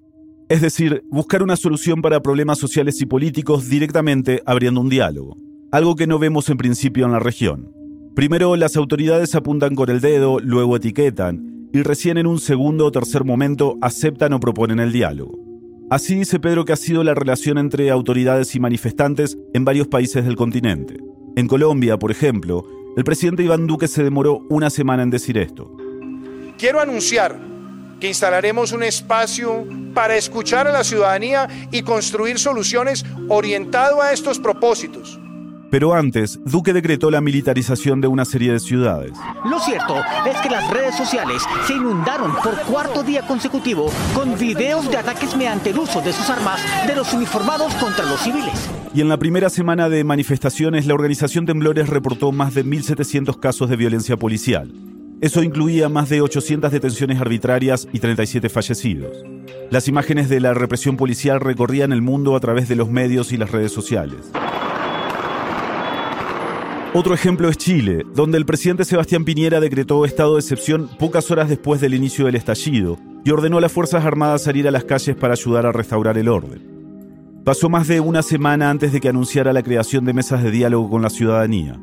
Es 0.49 0.61
decir, 0.61 1.03
buscar 1.11 1.43
una 1.43 1.57
solución 1.57 2.03
para 2.03 2.23
problemas 2.23 2.59
sociales 2.59 3.01
y 3.01 3.07
políticos 3.07 3.69
directamente 3.69 4.43
abriendo 4.47 4.81
un 4.81 4.89
diálogo, 4.89 5.37
algo 5.73 5.97
que 5.97 6.07
no 6.07 6.21
vemos 6.21 6.49
en 6.49 6.57
principio 6.57 7.05
en 7.05 7.11
la 7.11 7.19
región. 7.19 7.73
Primero 8.15 8.55
las 8.55 8.77
autoridades 8.77 9.35
apuntan 9.35 9.75
con 9.75 9.91
el 9.91 10.01
dedo, 10.01 10.39
luego 10.39 10.77
etiquetan, 10.77 11.69
y 11.73 11.83
recién 11.83 12.17
en 12.17 12.29
un 12.29 12.39
segundo 12.39 12.87
o 12.87 12.93
tercer 12.93 13.25
momento 13.25 13.77
aceptan 13.81 14.35
o 14.35 14.41
proponen 14.41 14.79
el 14.79 14.93
diálogo. 14.93 15.37
Así 15.91 16.15
dice 16.15 16.39
Pedro 16.39 16.65
que 16.65 16.73
ha 16.73 16.77
sido 16.77 17.03
la 17.03 17.15
relación 17.15 17.59
entre 17.59 17.91
autoridades 17.91 18.55
y 18.55 18.61
manifestantes 18.61 19.37
en 19.53 19.65
varios 19.65 19.89
países 19.89 20.25
del 20.25 20.37
continente. 20.37 20.97
En 21.35 21.49
Colombia, 21.49 21.99
por 21.99 22.13
ejemplo, 22.13 22.65
el 22.97 23.03
presidente 23.03 23.43
Iván 23.43 23.67
Duque 23.67 23.89
se 23.89 24.05
demoró 24.05 24.47
una 24.49 24.71
semana 24.71 25.03
en 25.03 25.11
decir 25.11 25.39
esto. 25.39 25.77
Quiero 26.57 26.81
anunciar 26.81 27.56
que 28.01 28.09
instalaremos 28.09 28.73
un 28.73 28.83
espacio 28.83 29.67
para 29.95 30.17
escuchar 30.17 30.67
a 30.67 30.73
la 30.73 30.85
ciudadanía 30.85 31.49
y 31.71 31.83
construir 31.83 32.39
soluciones 32.39 33.05
orientado 33.29 34.03
a 34.03 34.13
estos 34.13 34.39
propósitos. 34.39 35.19
Pero 35.71 35.95
antes, 35.95 36.39
Duque 36.45 36.73
decretó 36.73 37.11
la 37.11 37.21
militarización 37.21 38.01
de 38.01 38.07
una 38.07 38.25
serie 38.25 38.53
de 38.53 38.61
ciudades. 38.61 39.13
Lo 39.45 39.59
cierto 39.59 39.97
es 40.27 40.37
que 40.41 40.49
las 40.49 40.71
redes 40.71 40.97
sociales 40.97 41.43
se 41.67 41.75
inundaron 41.75 42.35
por 42.37 42.57
cuarto 42.63 43.03
día 43.03 43.27
consecutivo 43.27 43.91
con 44.15 44.39
videos 44.39 44.89
de 44.91 44.97
ataques 44.97 45.37
mediante 45.37 45.71
el 45.71 45.79
uso 45.79 46.01
de 46.01 46.13
sus 46.13 46.31
armas 46.31 46.61
de 46.87 46.95
los 46.95 47.13
uniformados 47.13 47.75
contra 47.75 48.05
los 48.05 48.21
civiles. 48.21 48.71
Y 48.95 49.01
en 49.01 49.09
la 49.09 49.19
primera 49.19 49.51
semana 49.51 49.89
de 49.89 50.05
manifestaciones, 50.05 50.87
la 50.87 50.95
organización 50.95 51.47
Temblores 51.47 51.89
reportó 51.89 52.33
más 52.33 52.55
de 52.55 52.65
1.700 52.65 53.39
casos 53.41 53.69
de 53.69 53.77
violencia 53.77 54.17
policial. 54.17 54.73
Eso 55.21 55.43
incluía 55.43 55.89
más 55.89 56.11
de 56.11 56.21
800 56.21 56.71
detenciones 56.71 57.21
arbitrarias 57.21 57.89
y 57.91 58.01
37 58.01 58.51
fallecidos. 58.51 59.25
Las 59.71 59.89
imágenes 59.89 60.29
de 60.29 60.41
la 60.41 60.53
represión 60.53 60.97
policial 60.99 61.41
recorrían 61.41 61.93
el 61.93 62.03
mundo 62.03 62.37
a 62.37 62.41
través 62.41 62.69
de 62.69 62.77
los 62.77 62.91
medios 62.91 63.33
y 63.33 63.39
las 63.39 63.51
redes 63.51 63.73
sociales. 63.73 64.31
Otro 66.93 67.15
ejemplo 67.15 67.49
es 67.49 67.57
Chile, 67.57 68.05
donde 68.15 68.39
el 68.39 68.47
presidente 68.47 68.85
Sebastián 68.85 69.25
Piñera 69.25 69.61
decretó 69.61 70.05
estado 70.05 70.35
de 70.35 70.41
excepción 70.41 70.89
pocas 70.99 71.31
horas 71.31 71.49
después 71.49 71.81
del 71.81 71.95
inicio 71.95 72.27
del 72.27 72.37
estallido 72.37 72.99
y 73.25 73.31
ordenó 73.31 73.59
a 73.59 73.61
las 73.63 73.73
Fuerzas 73.73 74.05
Armadas 74.05 74.43
salir 74.43 74.69
a 74.69 74.71
las 74.71 74.85
calles 74.85 75.17
para 75.17 75.33
ayudar 75.33 75.67
a 75.67 75.73
restaurar 75.73 76.17
el 76.19 76.29
orden. 76.29 77.43
Pasó 77.45 77.69
más 77.69 77.89
de 77.89 78.01
una 78.01 78.23
semana 78.23 78.71
antes 78.71 78.93
de 78.93 79.01
que 79.01 79.09
anunciara 79.09 79.53
la 79.53 79.63
creación 79.63 80.05
de 80.05 80.13
mesas 80.13 80.43
de 80.43 80.51
diálogo 80.51 80.91
con 80.91 81.03
la 81.03 81.11
ciudadanía. 81.11 81.79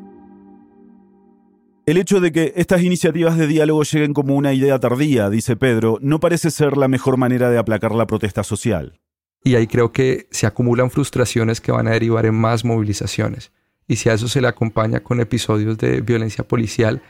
El 1.86 1.98
hecho 1.98 2.22
de 2.22 2.32
que 2.32 2.54
estas 2.56 2.82
iniciativas 2.82 3.38
de 3.38 3.48
diálogo 3.48 3.84
lleguen 3.84 4.13
como 4.13 4.36
una 4.36 4.54
idea 4.54 4.80
tardía, 4.80 5.30
dice 5.30 5.56
Pedro, 5.56 5.98
no 6.02 6.19
parece 6.19 6.50
ser 6.50 6.78
la 6.78 6.88
mejor 6.88 7.17
manera 7.17 7.50
de 7.50 7.58
aplacar 7.58 7.93
la 7.93 8.08
protesta 8.08 8.43
social. 8.43 9.00
Y 9.43 9.56
ahí 9.56 9.67
creo 9.67 9.91
que 9.91 10.28
se 10.32 10.48
acumulan 10.48 10.89
frustraciones 10.89 11.60
que 11.60 11.74
van 11.74 11.88
a 11.88 11.91
derivar 11.91 12.26
en 12.26 12.36
más 12.36 12.63
movilizaciones 12.63 13.52
y 13.88 13.98
si 13.98 14.10
a 14.10 14.13
eso 14.13 14.28
se 14.28 14.41
le 14.41 14.48
acompaña 14.48 15.02
con 15.02 15.19
episodios 15.19 15.78
de 15.78 16.02
violencia 16.02 16.48
policial, 16.48 17.02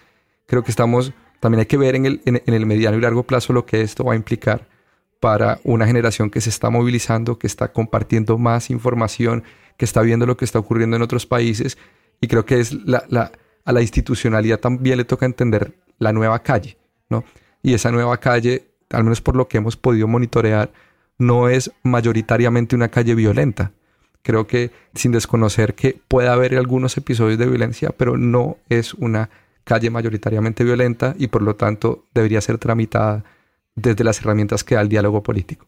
creo 0.48 0.64
que 0.64 0.72
estamos, 0.72 1.14
también 1.40 1.60
hay 1.60 1.66
que 1.66 1.78
ver 1.78 1.96
en 1.96 2.06
el, 2.06 2.22
en, 2.26 2.42
el 2.46 2.66
mediano 2.66 2.98
y 2.98 3.02
largo 3.02 3.24
plazo 3.24 3.54
lo 3.54 3.66
que 3.66 3.82
esto 3.82 4.04
va 4.04 4.14
a 4.14 4.16
implicar 4.16 4.68
para 5.20 5.60
una 5.64 5.88
generación 5.88 6.30
que 6.30 6.42
se 6.42 6.50
está 6.50 6.70
movilizando, 6.70 7.38
que 7.38 7.48
está 7.48 7.72
compartiendo 7.72 8.38
más 8.38 8.70
información, 8.70 9.44
que 9.78 9.86
está 9.86 10.02
viendo 10.02 10.26
lo 10.26 10.36
que 10.36 10.46
está 10.46 10.60
ocurriendo 10.60 10.96
en 10.96 11.02
otros 11.02 11.26
países. 11.26 11.78
Y 12.20 12.28
creo 12.28 12.46
que 12.46 12.60
es 12.60 12.74
la, 12.74 13.06
la, 13.08 13.32
a 13.66 13.72
la 13.72 13.82
institucionalidad 13.82 14.60
también 14.60 14.98
le 14.98 15.06
toca 15.06 15.26
entender 15.26 15.76
la 16.00 16.14
nueva 16.14 16.40
calle, 16.44 16.78
¿no? 17.10 17.24
Y 17.62 17.74
esa 17.74 17.92
nueva 17.92 18.18
calle, 18.18 18.66
al 18.90 19.04
menos 19.04 19.22
por 19.22 19.36
lo 19.36 19.48
que 19.48 19.58
hemos 19.58 19.78
podido 19.78 20.08
monitorear, 20.08 20.72
no 21.18 21.50
es 21.50 21.72
mayoritariamente 21.84 22.76
una 22.76 22.90
calle 22.90 23.16
violenta, 23.16 23.72
Creo 24.24 24.48
que 24.48 24.72
sin 24.96 25.12
desconocer 25.12 25.76
que 25.76 26.00
puede 26.08 26.30
haber 26.30 26.58
algunos 26.58 26.96
episodios 26.96 27.38
de 27.38 27.46
violencia, 27.46 27.90
pero 27.96 28.18
no 28.18 28.58
es 28.70 28.94
una 28.94 29.30
calle 29.66 29.90
mayoritariamente 29.90 30.64
violenta 30.64 31.14
y 31.20 31.28
por 31.28 31.42
lo 31.42 31.58
tanto 31.58 32.06
debería 32.14 32.40
ser 32.40 32.58
tramitada 32.58 33.26
desde 33.76 34.04
las 34.06 34.22
herramientas 34.22 34.64
que 34.64 34.76
da 34.76 34.82
el 34.82 34.90
diálogo 34.90 35.24
político. 35.24 35.68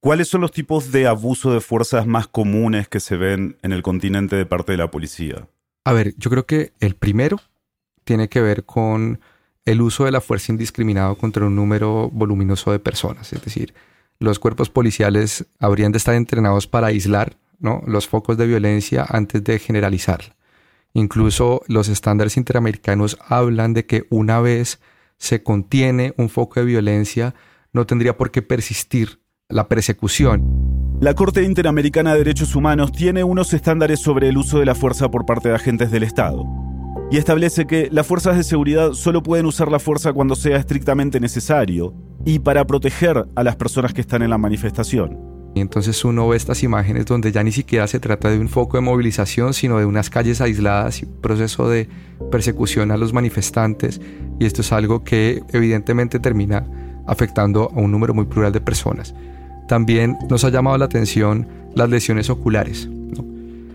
¿Cuáles 0.00 0.28
son 0.28 0.42
los 0.42 0.52
tipos 0.52 0.92
de 0.92 1.06
abuso 1.06 1.52
de 1.52 1.60
fuerzas 1.60 2.06
más 2.06 2.28
comunes 2.28 2.88
que 2.88 3.00
se 3.00 3.16
ven 3.16 3.56
en 3.62 3.72
el 3.72 3.82
continente 3.82 4.36
de 4.36 4.46
parte 4.46 4.72
de 4.72 4.78
la 4.78 4.90
policía? 4.90 5.48
A 5.88 5.94
ver, 5.94 6.14
yo 6.18 6.28
creo 6.28 6.44
que 6.44 6.74
el 6.80 6.96
primero 6.96 7.40
tiene 8.04 8.28
que 8.28 8.42
ver 8.42 8.66
con 8.66 9.20
el 9.64 9.80
uso 9.80 10.04
de 10.04 10.10
la 10.10 10.20
fuerza 10.20 10.52
indiscriminado 10.52 11.16
contra 11.16 11.46
un 11.46 11.56
número 11.56 12.10
voluminoso 12.12 12.72
de 12.72 12.78
personas. 12.78 13.32
Es 13.32 13.42
decir, 13.42 13.72
los 14.18 14.38
cuerpos 14.38 14.68
policiales 14.68 15.46
habrían 15.58 15.90
de 15.90 15.96
estar 15.96 16.14
entrenados 16.14 16.66
para 16.66 16.88
aislar 16.88 17.38
los 17.86 18.06
focos 18.06 18.36
de 18.36 18.46
violencia 18.46 19.06
antes 19.08 19.42
de 19.42 19.58
generalizar. 19.58 20.36
Incluso 20.92 21.62
los 21.68 21.88
estándares 21.88 22.36
interamericanos 22.36 23.16
hablan 23.26 23.72
de 23.72 23.86
que 23.86 24.06
una 24.10 24.40
vez 24.40 24.80
se 25.16 25.42
contiene 25.42 26.12
un 26.18 26.28
foco 26.28 26.60
de 26.60 26.66
violencia, 26.66 27.34
no 27.72 27.86
tendría 27.86 28.14
por 28.18 28.30
qué 28.30 28.42
persistir 28.42 29.20
la 29.48 29.68
persecución. 29.68 30.67
La 31.00 31.14
Corte 31.14 31.44
Interamericana 31.44 32.12
de 32.12 32.18
Derechos 32.18 32.56
Humanos 32.56 32.90
tiene 32.90 33.22
unos 33.22 33.54
estándares 33.54 34.00
sobre 34.00 34.28
el 34.28 34.36
uso 34.36 34.58
de 34.58 34.66
la 34.66 34.74
fuerza 34.74 35.08
por 35.08 35.24
parte 35.24 35.48
de 35.48 35.54
agentes 35.54 35.92
del 35.92 36.02
Estado 36.02 36.44
y 37.08 37.18
establece 37.18 37.68
que 37.68 37.88
las 37.92 38.04
fuerzas 38.04 38.36
de 38.36 38.42
seguridad 38.42 38.94
solo 38.94 39.22
pueden 39.22 39.46
usar 39.46 39.70
la 39.70 39.78
fuerza 39.78 40.12
cuando 40.12 40.34
sea 40.34 40.56
estrictamente 40.56 41.20
necesario 41.20 41.94
y 42.24 42.40
para 42.40 42.66
proteger 42.66 43.26
a 43.36 43.44
las 43.44 43.54
personas 43.54 43.94
que 43.94 44.00
están 44.00 44.22
en 44.22 44.30
la 44.30 44.38
manifestación. 44.38 45.16
Entonces 45.54 46.04
uno 46.04 46.26
ve 46.26 46.36
estas 46.36 46.64
imágenes 46.64 47.06
donde 47.06 47.30
ya 47.30 47.44
ni 47.44 47.52
siquiera 47.52 47.86
se 47.86 48.00
trata 48.00 48.28
de 48.28 48.40
un 48.40 48.48
foco 48.48 48.76
de 48.76 48.80
movilización, 48.80 49.54
sino 49.54 49.78
de 49.78 49.84
unas 49.84 50.10
calles 50.10 50.40
aisladas 50.40 51.00
y 51.00 51.06
un 51.06 51.20
proceso 51.20 51.68
de 51.68 51.88
persecución 52.32 52.90
a 52.90 52.96
los 52.96 53.12
manifestantes. 53.12 54.00
Y 54.40 54.46
esto 54.46 54.62
es 54.62 54.72
algo 54.72 55.04
que 55.04 55.44
evidentemente 55.52 56.18
termina 56.18 56.66
afectando 57.06 57.70
a 57.72 57.78
un 57.78 57.92
número 57.92 58.14
muy 58.14 58.26
plural 58.26 58.52
de 58.52 58.60
personas. 58.60 59.14
También 59.68 60.16
nos 60.28 60.44
ha 60.44 60.50
llamado 60.50 60.78
la 60.78 60.86
atención 60.86 61.46
las 61.74 61.88
lesiones 61.88 62.30
oculares 62.30 62.88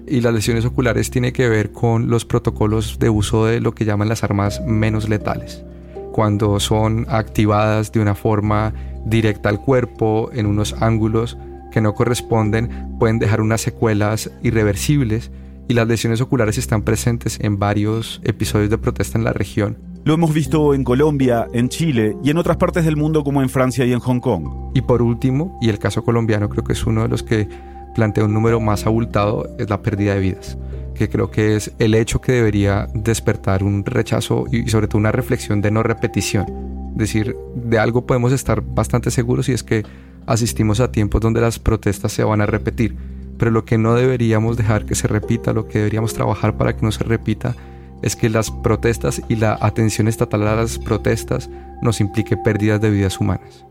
y 0.08 0.22
las 0.22 0.34
lesiones 0.34 0.66
oculares 0.66 1.10
tiene 1.10 1.34
que 1.34 1.48
ver 1.48 1.72
con 1.72 2.10
los 2.10 2.26
protocolos 2.26 3.00
de 3.00 3.10
uso 3.10 3.46
de 3.46 3.62
lo 3.62 3.74
que 3.74 3.86
llaman 3.86 4.10
las 4.10 4.24
armas 4.24 4.62
menos 4.66 5.08
letales. 5.08 5.64
Cuando 6.12 6.60
son 6.60 7.06
activadas 7.10 7.92
de 7.92 8.00
una 8.00 8.16
forma 8.16 8.74
directa 9.06 9.50
al 9.50 9.62
cuerpo, 9.62 10.30
en 10.34 10.46
unos 10.46 10.76
ángulos 10.82 11.38
que 11.72 11.82
no 11.82 11.96
corresponden, 11.96 12.98
pueden 13.00 13.20
dejar 13.20 13.42
unas 13.42 13.62
secuelas 13.62 14.30
irreversibles 14.44 15.32
y 15.68 15.74
las 15.74 15.88
lesiones 15.88 16.22
oculares 16.22 16.58
están 16.58 16.84
presentes 16.84 17.40
en 17.42 17.58
varios 17.58 18.22
episodios 18.24 18.70
de 18.70 18.78
protesta 18.78 19.18
en 19.18 19.24
la 19.24 19.34
región. 19.34 19.78
Lo 20.06 20.16
hemos 20.16 20.34
visto 20.34 20.74
en 20.74 20.84
Colombia, 20.84 21.48
en 21.54 21.70
Chile 21.70 22.18
y 22.22 22.30
en 22.30 22.38
otras 22.38 22.58
partes 22.58 22.84
del 22.84 22.98
mundo 22.98 23.24
como 23.24 23.42
en 23.42 23.48
Francia 23.48 23.86
y 23.86 23.94
en 23.94 24.00
Hong 24.00 24.20
Kong. 24.20 24.72
Y 24.74 24.82
por 24.82 25.02
último, 25.02 25.58
y 25.62 25.70
el 25.70 25.80
caso 25.80 26.04
colombiano 26.04 26.50
creo 26.50 26.66
que 26.66 26.74
es 26.74 26.86
uno 26.86 27.04
de 27.04 27.08
los 27.08 27.24
que 27.24 27.48
plantea 27.96 28.26
un 28.26 28.34
número 28.34 28.60
más 28.60 28.86
abultado 28.86 29.48
es 29.58 29.70
la 29.70 29.82
pérdida 29.82 30.14
de 30.14 30.20
vidas, 30.20 30.58
que 30.94 31.08
creo 31.08 31.32
que 31.32 31.56
es 31.56 31.72
el 31.80 31.96
hecho 31.96 32.20
que 32.20 32.34
debería 32.34 32.90
despertar 32.94 33.64
un 33.64 33.86
rechazo 33.86 34.44
y 34.52 34.68
sobre 34.70 34.90
todo 34.90 34.98
una 34.98 35.14
reflexión 35.14 35.62
de 35.62 35.72
no 35.72 35.84
repetición. 35.84 36.48
Es 36.92 36.98
decir, 36.98 37.38
de 37.56 37.80
algo 37.80 38.06
podemos 38.06 38.34
estar 38.34 38.62
bastante 38.62 39.10
seguros 39.10 39.48
y 39.48 39.54
es 39.54 39.64
que 39.64 39.86
asistimos 40.26 40.82
a 40.82 40.92
tiempos 40.92 41.22
donde 41.22 41.40
las 41.40 41.60
protestas 41.60 42.12
se 42.12 42.26
van 42.26 42.42
a 42.42 42.46
repetir, 42.46 42.98
pero 43.38 43.52
lo 43.52 43.64
que 43.64 43.78
no 43.78 43.96
deberíamos 43.96 44.58
dejar 44.58 44.86
que 44.86 44.96
se 44.96 45.08
repita, 45.08 45.54
lo 45.54 45.70
que 45.70 45.78
deberíamos 45.78 46.14
trabajar 46.14 46.58
para 46.58 46.76
que 46.76 46.82
no 46.82 46.92
se 46.92 47.06
repita, 47.06 47.56
es 48.04 48.16
que 48.16 48.30
las 48.30 48.52
protestas 48.52 49.22
y 49.30 49.38
la 49.38 49.58
atención 49.60 50.08
estatal 50.08 50.48
a 50.48 50.56
las 50.56 50.78
protestas 50.78 51.50
nos 51.82 52.00
implique 52.02 52.38
pérdidas 52.38 52.80
de 52.80 52.92
vidas 52.92 53.20
humanas. 53.20 53.66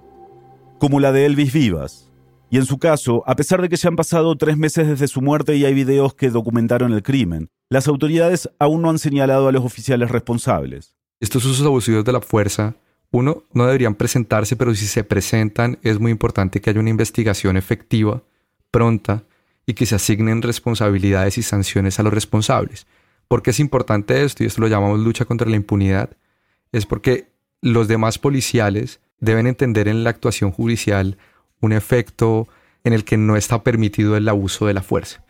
Como 0.79 0.99
la 0.99 1.13
de 1.13 1.27
Elvis 1.27 1.53
Vivas, 1.53 2.11
y 2.51 2.57
en 2.57 2.67
su 2.67 2.79
caso, 2.79 3.23
a 3.27 3.37
pesar 3.37 3.63
de 3.63 3.69
que 3.69 3.77
se 3.77 3.89
han 3.89 3.97
pasado 3.97 4.37
tres 4.37 4.57
meses 4.59 4.89
desde 4.89 5.09
su 5.09 5.23
muerte 5.23 5.57
y 5.57 5.65
hay 5.65 5.73
videos 5.73 6.15
que 6.15 6.29
documentaron 6.29 6.93
el 6.93 7.03
crimen, 7.03 7.49
las 7.71 7.89
autoridades 7.89 8.51
aún 8.59 8.83
no 8.83 8.91
han 8.91 8.99
señalado 8.99 9.49
a 9.49 9.53
los 9.53 9.65
oficiales 9.65 10.11
responsables. 10.11 10.95
Estos 11.21 11.45
usos 11.45 11.65
abusivos 11.65 12.05
de 12.05 12.13
la 12.13 12.21
fuerza, 12.21 12.75
uno, 13.11 13.45
no 13.55 13.67
deberían 13.67 13.95
presentarse, 13.95 14.57
pero 14.57 14.75
si 14.75 14.87
se 14.87 15.05
presentan 15.05 15.79
es 15.83 16.01
muy 16.01 16.11
importante 16.11 16.61
que 16.61 16.71
haya 16.71 16.81
una 16.81 16.91
investigación 16.91 17.57
efectiva, 17.57 18.23
pronta, 18.71 19.25
y 19.67 19.75
que 19.75 19.87
se 19.87 19.95
asignen 19.95 20.43
responsabilidades 20.43 21.39
y 21.39 21.43
sanciones 21.43 22.01
a 22.01 22.03
los 22.03 22.13
responsables. 22.13 22.87
¿Por 23.33 23.43
qué 23.43 23.49
es 23.49 23.61
importante 23.61 24.25
esto? 24.25 24.45
Y 24.45 24.47
esto 24.47 24.61
lo 24.61 24.69
llamamos 24.69 25.01
lucha 25.01 25.25
contra 25.25 25.49
la 25.49 25.57
impunidad. 25.57 26.11
Es 26.71 26.85
porque 26.85 27.29
los 27.63 27.89
demás 27.89 28.19
policiales 28.19 29.01
deben 29.21 29.47
entender 29.47 29.89
en 29.89 30.05
la 30.05 30.11
actuación 30.11 30.51
judicial 30.51 31.17
un 31.63 31.73
efecto 31.73 32.47
en 32.85 32.93
el 32.93 33.05
que 33.05 33.17
no 33.17 33.35
está 33.37 33.63
permitido 33.63 34.19
el 34.19 34.29
abuso 34.29 34.67
de 34.67 34.75
la 34.75 34.83
fuerza. 34.83 35.25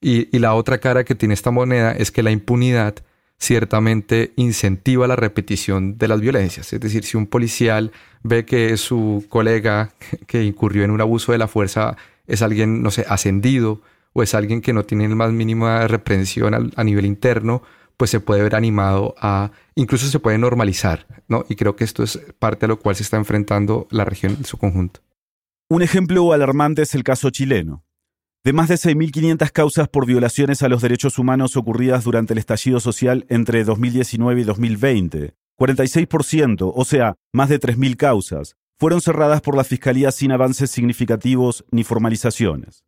Y, 0.00 0.36
la 0.36 0.54
otra 0.54 0.78
cara 0.78 1.04
que 1.04 1.14
tiene 1.14 1.34
esta 1.34 1.52
moneda 1.52 1.92
es 1.92 2.10
que 2.10 2.24
la 2.24 2.32
impunidad 2.32 2.96
ciertamente 3.38 4.32
incentiva 4.34 5.06
la 5.06 5.14
repetición 5.14 5.96
de 5.96 6.08
las 6.08 6.20
violencias. 6.20 6.72
Es 6.72 6.80
decir, 6.80 7.04
si 7.04 7.16
un 7.16 7.28
policial 7.28 7.92
ve 8.24 8.44
que 8.44 8.76
su 8.76 9.26
colega 9.28 9.92
que 10.26 10.42
incurrió 10.42 10.82
en 10.82 10.90
un 10.90 11.00
abuso 11.00 11.30
de 11.30 11.38
la 11.38 11.46
fuerza 11.46 11.96
es 12.26 12.42
alguien, 12.42 12.82
no 12.82 12.90
sé, 12.90 13.06
ascendido 13.08 13.80
o 14.14 14.22
es 14.22 14.34
alguien 14.34 14.62
que 14.62 14.72
no 14.72 14.84
tiene 14.84 15.08
la 15.08 15.14
más 15.14 15.32
mínima 15.32 15.86
reprensión 15.86 16.72
a, 16.74 16.84
nivel 16.84 17.04
interno, 17.04 17.62
pues 17.96 18.10
se 18.10 18.20
puede 18.20 18.42
ver 18.42 18.54
animado 18.54 19.14
a, 19.18 19.50
incluso 19.74 20.06
se 20.06 20.20
puede 20.20 20.38
normalizar, 20.38 21.06
¿no? 21.28 21.44
Y 21.48 21.56
creo 21.56 21.76
que 21.76 21.84
esto 21.84 22.02
es 22.02 22.18
parte 22.38 22.64
a 22.64 22.68
lo 22.68 22.78
cual 22.78 22.96
se 22.96 23.02
está 23.02 23.16
enfrentando 23.16 23.86
la 23.90 24.04
región 24.04 24.36
en 24.38 24.44
su 24.44 24.56
conjunto. 24.56 25.00
Un 25.68 25.82
ejemplo 25.82 26.32
alarmante 26.32 26.82
es 26.82 26.94
el 26.94 27.02
caso 27.02 27.30
chileno. 27.30 27.84
De 28.44 28.52
más 28.52 28.68
de 28.68 28.76
6.500 28.76 29.50
causas 29.50 29.88
por 29.88 30.06
violaciones 30.06 30.62
a 30.62 30.68
los 30.68 30.82
derechos 30.82 31.18
humanos 31.18 31.56
ocurridas 31.56 32.04
durante 32.04 32.34
el 32.34 32.38
estallido 32.38 32.78
social 32.78 33.26
entre 33.28 33.64
2019 33.64 34.42
y 34.42 34.44
2020, 34.44 35.34
46%, 35.58 36.72
o 36.74 36.84
sea, 36.84 37.14
más 37.32 37.48
de 37.48 37.58
3.000 37.58 37.96
causas, 37.96 38.56
fueron 38.78 39.00
cerradas 39.00 39.40
por 39.40 39.56
la 39.56 39.64
Fiscalía 39.64 40.12
sin 40.12 40.30
avances 40.30 40.70
significativos 40.70 41.64
ni 41.70 41.84
formalizaciones. 41.84 42.84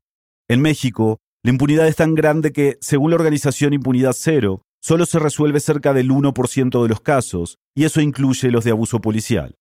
En 0.48 0.60
México, 0.60 1.18
la 1.42 1.50
impunidad 1.50 1.88
es 1.88 1.96
tan 1.96 2.14
grande 2.14 2.52
que, 2.52 2.78
según 2.80 3.10
la 3.10 3.16
organización 3.16 3.72
Impunidad 3.72 4.14
Cero, 4.16 4.62
solo 4.80 5.04
se 5.04 5.18
resuelve 5.18 5.58
cerca 5.58 5.92
del 5.92 6.10
1% 6.10 6.82
de 6.82 6.88
los 6.88 7.00
casos, 7.00 7.58
y 7.74 7.84
eso 7.84 8.00
incluye 8.00 8.52
los 8.52 8.64
de 8.64 8.70
abuso 8.70 9.00
policial. 9.00 9.56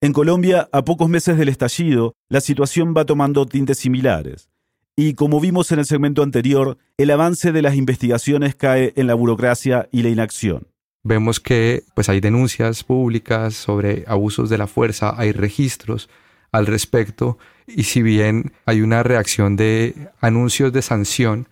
En 0.00 0.14
Colombia, 0.14 0.70
a 0.72 0.84
pocos 0.84 1.10
meses 1.10 1.36
del 1.36 1.50
estallido, 1.50 2.14
la 2.30 2.40
situación 2.40 2.94
va 2.96 3.04
tomando 3.04 3.44
tintes 3.44 3.76
similares. 3.76 4.48
Y 4.96 5.12
como 5.12 5.38
vimos 5.38 5.70
en 5.72 5.80
el 5.80 5.84
segmento 5.84 6.22
anterior, 6.22 6.78
el 6.96 7.10
avance 7.10 7.52
de 7.52 7.60
las 7.60 7.74
investigaciones 7.74 8.54
cae 8.54 8.94
en 8.96 9.06
la 9.06 9.14
burocracia 9.14 9.86
y 9.92 10.02
la 10.02 10.08
inacción. 10.08 10.68
Vemos 11.02 11.40
que 11.40 11.84
pues 11.94 12.08
hay 12.08 12.20
denuncias 12.20 12.84
públicas 12.84 13.54
sobre 13.54 14.04
abusos 14.06 14.48
de 14.48 14.58
la 14.58 14.66
fuerza, 14.66 15.14
hay 15.18 15.32
registros 15.32 16.08
al 16.52 16.66
respecto 16.66 17.38
y 17.74 17.84
si 17.84 18.02
bien 18.02 18.52
hay 18.66 18.82
una 18.82 19.02
reacción 19.02 19.56
de 19.56 20.10
anuncios 20.20 20.72
de 20.72 20.82
sanción, 20.82 21.48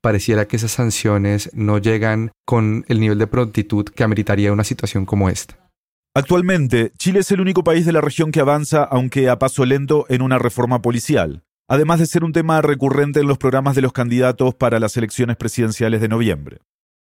pareciera 0.00 0.46
que 0.46 0.56
esas 0.56 0.72
sanciones 0.72 1.50
no 1.54 1.78
llegan 1.78 2.32
con 2.44 2.84
el 2.88 3.00
nivel 3.00 3.18
de 3.18 3.26
prontitud 3.26 3.84
que 3.86 4.04
ameritaría 4.04 4.52
una 4.52 4.64
situación 4.64 5.06
como 5.06 5.28
esta. 5.28 5.58
Actualmente, 6.14 6.92
Chile 6.98 7.20
es 7.20 7.30
el 7.30 7.40
único 7.40 7.64
país 7.64 7.86
de 7.86 7.92
la 7.92 8.02
región 8.02 8.32
que 8.32 8.40
avanza, 8.40 8.82
aunque 8.82 9.30
a 9.30 9.38
paso 9.38 9.64
lento, 9.64 10.04
en 10.10 10.20
una 10.20 10.38
reforma 10.38 10.82
policial, 10.82 11.42
además 11.68 12.00
de 12.00 12.06
ser 12.06 12.22
un 12.22 12.32
tema 12.32 12.60
recurrente 12.60 13.20
en 13.20 13.28
los 13.28 13.38
programas 13.38 13.74
de 13.74 13.80
los 13.82 13.94
candidatos 13.94 14.54
para 14.54 14.78
las 14.78 14.96
elecciones 14.98 15.36
presidenciales 15.36 16.02
de 16.02 16.08
noviembre. 16.08 16.58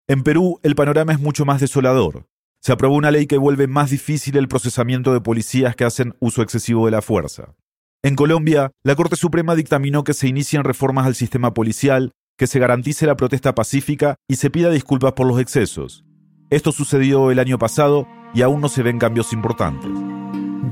En 0.06 0.22
Perú, 0.22 0.60
el 0.62 0.76
panorama 0.76 1.12
es 1.12 1.18
mucho 1.18 1.44
más 1.44 1.60
desolador. 1.60 2.26
Se 2.60 2.72
aprobó 2.72 2.94
una 2.94 3.10
ley 3.10 3.26
que 3.26 3.38
vuelve 3.38 3.66
más 3.66 3.90
difícil 3.90 4.36
el 4.36 4.46
procesamiento 4.46 5.12
de 5.12 5.20
policías 5.20 5.74
que 5.74 5.84
hacen 5.84 6.14
uso 6.20 6.42
excesivo 6.42 6.84
de 6.84 6.92
la 6.92 7.02
fuerza. 7.02 7.54
En 8.02 8.16
Colombia, 8.16 8.72
la 8.82 8.96
Corte 8.96 9.14
Suprema 9.14 9.54
dictaminó 9.54 10.04
que 10.04 10.14
se 10.14 10.26
inicien 10.26 10.64
reformas 10.64 11.04
al 11.04 11.14
sistema 11.14 11.52
policial, 11.52 12.12
que 12.38 12.46
se 12.46 12.58
garantice 12.58 13.04
la 13.04 13.14
protesta 13.14 13.54
pacífica 13.54 14.16
y 14.26 14.36
se 14.36 14.48
pida 14.48 14.70
disculpas 14.70 15.12
por 15.12 15.26
los 15.26 15.38
excesos. 15.38 16.02
Esto 16.48 16.72
sucedió 16.72 17.30
el 17.30 17.38
año 17.38 17.58
pasado 17.58 18.08
y 18.32 18.40
aún 18.40 18.62
no 18.62 18.70
se 18.70 18.82
ven 18.82 18.98
cambios 18.98 19.34
importantes. 19.34 19.90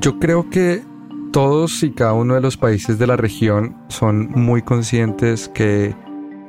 Yo 0.00 0.18
creo 0.18 0.48
que 0.48 0.82
todos 1.30 1.82
y 1.82 1.90
cada 1.90 2.14
uno 2.14 2.34
de 2.34 2.40
los 2.40 2.56
países 2.56 2.98
de 2.98 3.06
la 3.06 3.18
región 3.18 3.76
son 3.88 4.30
muy 4.30 4.62
conscientes 4.62 5.50
que 5.50 5.94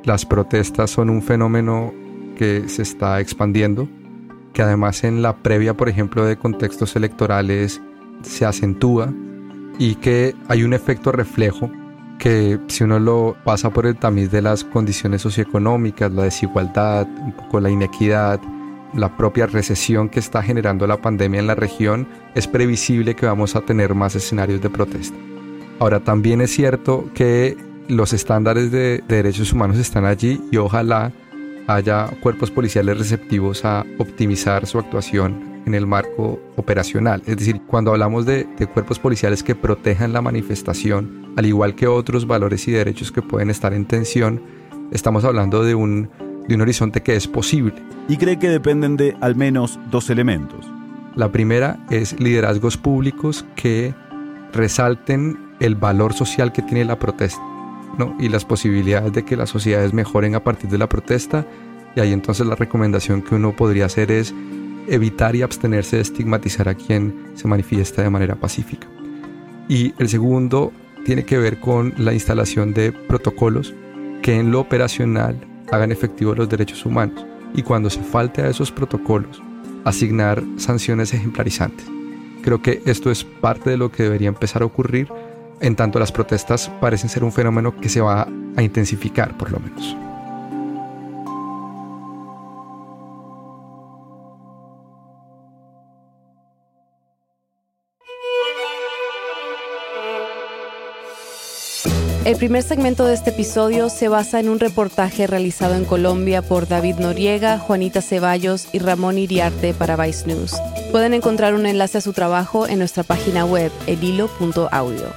las 0.04 0.24
protestas 0.24 0.90
son 0.90 1.10
un 1.10 1.20
fenómeno 1.20 1.92
que 2.36 2.70
se 2.70 2.80
está 2.80 3.20
expandiendo, 3.20 3.86
que 4.54 4.62
además 4.62 5.04
en 5.04 5.20
la 5.20 5.42
previa, 5.42 5.76
por 5.76 5.90
ejemplo, 5.90 6.24
de 6.24 6.38
contextos 6.38 6.96
electorales 6.96 7.82
se 8.22 8.46
acentúa 8.46 9.12
y 9.80 9.94
que 9.94 10.36
hay 10.48 10.62
un 10.62 10.74
efecto 10.74 11.10
reflejo 11.10 11.70
que 12.18 12.60
si 12.68 12.84
uno 12.84 13.00
lo 13.00 13.34
pasa 13.44 13.70
por 13.70 13.86
el 13.86 13.96
tamiz 13.96 14.30
de 14.30 14.42
las 14.42 14.62
condiciones 14.62 15.22
socioeconómicas, 15.22 16.12
la 16.12 16.24
desigualdad, 16.24 17.08
un 17.08 17.32
poco 17.32 17.60
la 17.60 17.70
inequidad, 17.70 18.38
la 18.92 19.16
propia 19.16 19.46
recesión 19.46 20.10
que 20.10 20.20
está 20.20 20.42
generando 20.42 20.86
la 20.86 21.00
pandemia 21.00 21.40
en 21.40 21.46
la 21.46 21.54
región, 21.54 22.06
es 22.34 22.46
previsible 22.46 23.16
que 23.16 23.24
vamos 23.24 23.56
a 23.56 23.62
tener 23.62 23.94
más 23.94 24.14
escenarios 24.14 24.60
de 24.60 24.68
protesta. 24.68 25.16
Ahora, 25.78 26.00
también 26.00 26.42
es 26.42 26.50
cierto 26.50 27.08
que 27.14 27.56
los 27.88 28.12
estándares 28.12 28.70
de, 28.70 29.02
derechos 29.08 29.50
humanos 29.50 29.78
están 29.78 30.04
allí 30.04 30.42
y 30.52 30.58
ojalá 30.58 31.10
haya 31.68 32.10
cuerpos 32.20 32.50
policiales 32.50 32.98
receptivos 32.98 33.64
a 33.64 33.86
optimizar 33.96 34.66
su 34.66 34.78
actuación 34.78 35.49
en 35.66 35.74
el 35.74 35.86
marco 35.86 36.40
operacional. 36.56 37.22
Es 37.26 37.36
decir, 37.36 37.60
cuando 37.66 37.92
hablamos 37.92 38.26
de, 38.26 38.46
de, 38.58 38.66
cuerpos 38.66 38.98
policiales 38.98 39.42
que 39.42 39.54
protejan 39.54 40.12
la 40.12 40.22
manifestación, 40.22 41.32
al 41.36 41.46
igual 41.46 41.74
que 41.74 41.86
otros 41.86 42.26
valores 42.26 42.66
y 42.68 42.72
derechos 42.72 43.12
que 43.12 43.22
pueden 43.22 43.50
estar 43.50 43.72
en 43.72 43.86
tensión, 43.86 44.42
estamos 44.90 45.24
hablando 45.24 45.62
de 45.62 45.74
un 45.74 46.08
de 46.48 46.56
un 46.56 46.62
horizonte 46.62 47.02
que 47.02 47.14
es 47.14 47.28
posible. 47.28 47.74
Y 48.08 48.16
cree 48.16 48.38
que 48.38 48.48
dependen 48.48 48.96
de 48.96 49.16
al 49.20 49.36
menos 49.36 49.78
dos 49.90 50.10
elementos. 50.10 50.68
La 51.14 51.30
primera 51.30 51.78
es 51.90 52.18
liderazgos 52.18 52.76
públicos 52.76 53.44
que 53.54 53.94
resalten 54.52 55.38
el 55.60 55.76
valor 55.76 56.12
social 56.12 56.52
que 56.52 56.62
tiene 56.62 56.84
la 56.84 56.98
protesta. 56.98 57.40
¿no? 57.98 58.16
y 58.20 58.28
las 58.28 58.44
posibilidades 58.44 59.12
de 59.12 59.24
que 59.24 59.36
las 59.36 59.50
sociedades 59.50 59.92
mejoren 59.92 60.34
a 60.34 60.44
partir 60.44 60.70
de 60.70 60.78
la 60.78 60.88
protesta. 60.88 61.44
Y 61.96 62.00
ahí 62.00 62.12
entonces 62.12 62.46
la 62.46 62.54
recomendación 62.54 63.20
que 63.20 63.34
uno 63.34 63.54
podría 63.54 63.86
hacer 63.86 64.12
es 64.12 64.32
evitar 64.90 65.34
y 65.36 65.42
abstenerse 65.42 65.96
de 65.96 66.02
estigmatizar 66.02 66.68
a 66.68 66.74
quien 66.74 67.32
se 67.34 67.48
manifiesta 67.48 68.02
de 68.02 68.10
manera 68.10 68.34
pacífica. 68.34 68.88
Y 69.68 69.94
el 69.98 70.08
segundo 70.08 70.72
tiene 71.04 71.24
que 71.24 71.38
ver 71.38 71.60
con 71.60 71.94
la 71.96 72.12
instalación 72.12 72.74
de 72.74 72.92
protocolos 72.92 73.72
que 74.22 74.36
en 74.38 74.50
lo 74.50 74.60
operacional 74.60 75.36
hagan 75.70 75.92
efectivos 75.92 76.36
los 76.36 76.48
derechos 76.48 76.84
humanos 76.84 77.24
y 77.54 77.62
cuando 77.62 77.88
se 77.88 78.02
falte 78.02 78.42
a 78.42 78.48
esos 78.48 78.70
protocolos, 78.70 79.42
asignar 79.84 80.42
sanciones 80.56 81.14
ejemplarizantes. 81.14 81.86
Creo 82.42 82.60
que 82.60 82.82
esto 82.84 83.10
es 83.10 83.24
parte 83.24 83.70
de 83.70 83.76
lo 83.76 83.90
que 83.90 84.04
debería 84.04 84.28
empezar 84.28 84.62
a 84.62 84.66
ocurrir, 84.66 85.08
en 85.60 85.76
tanto 85.76 85.98
las 85.98 86.12
protestas 86.12 86.70
parecen 86.80 87.10
ser 87.10 87.24
un 87.24 87.32
fenómeno 87.32 87.76
que 87.76 87.88
se 87.88 88.00
va 88.00 88.26
a 88.56 88.62
intensificar 88.62 89.36
por 89.36 89.52
lo 89.52 89.60
menos. 89.60 89.96
El 102.30 102.36
primer 102.36 102.62
segmento 102.62 103.06
de 103.06 103.14
este 103.14 103.30
episodio 103.30 103.88
se 103.88 104.06
basa 104.06 104.38
en 104.38 104.48
un 104.48 104.60
reportaje 104.60 105.26
realizado 105.26 105.74
en 105.74 105.84
Colombia 105.84 106.42
por 106.42 106.68
David 106.68 107.00
Noriega, 107.00 107.58
Juanita 107.58 108.02
Ceballos 108.02 108.68
y 108.72 108.78
Ramón 108.78 109.18
Iriarte 109.18 109.74
para 109.74 109.96
Vice 109.96 110.28
News. 110.28 110.54
Pueden 110.92 111.12
encontrar 111.12 111.54
un 111.54 111.66
enlace 111.66 111.98
a 111.98 112.00
su 112.00 112.12
trabajo 112.12 112.68
en 112.68 112.78
nuestra 112.78 113.02
página 113.02 113.44
web 113.44 113.72
elhilo.audio. 113.88 115.12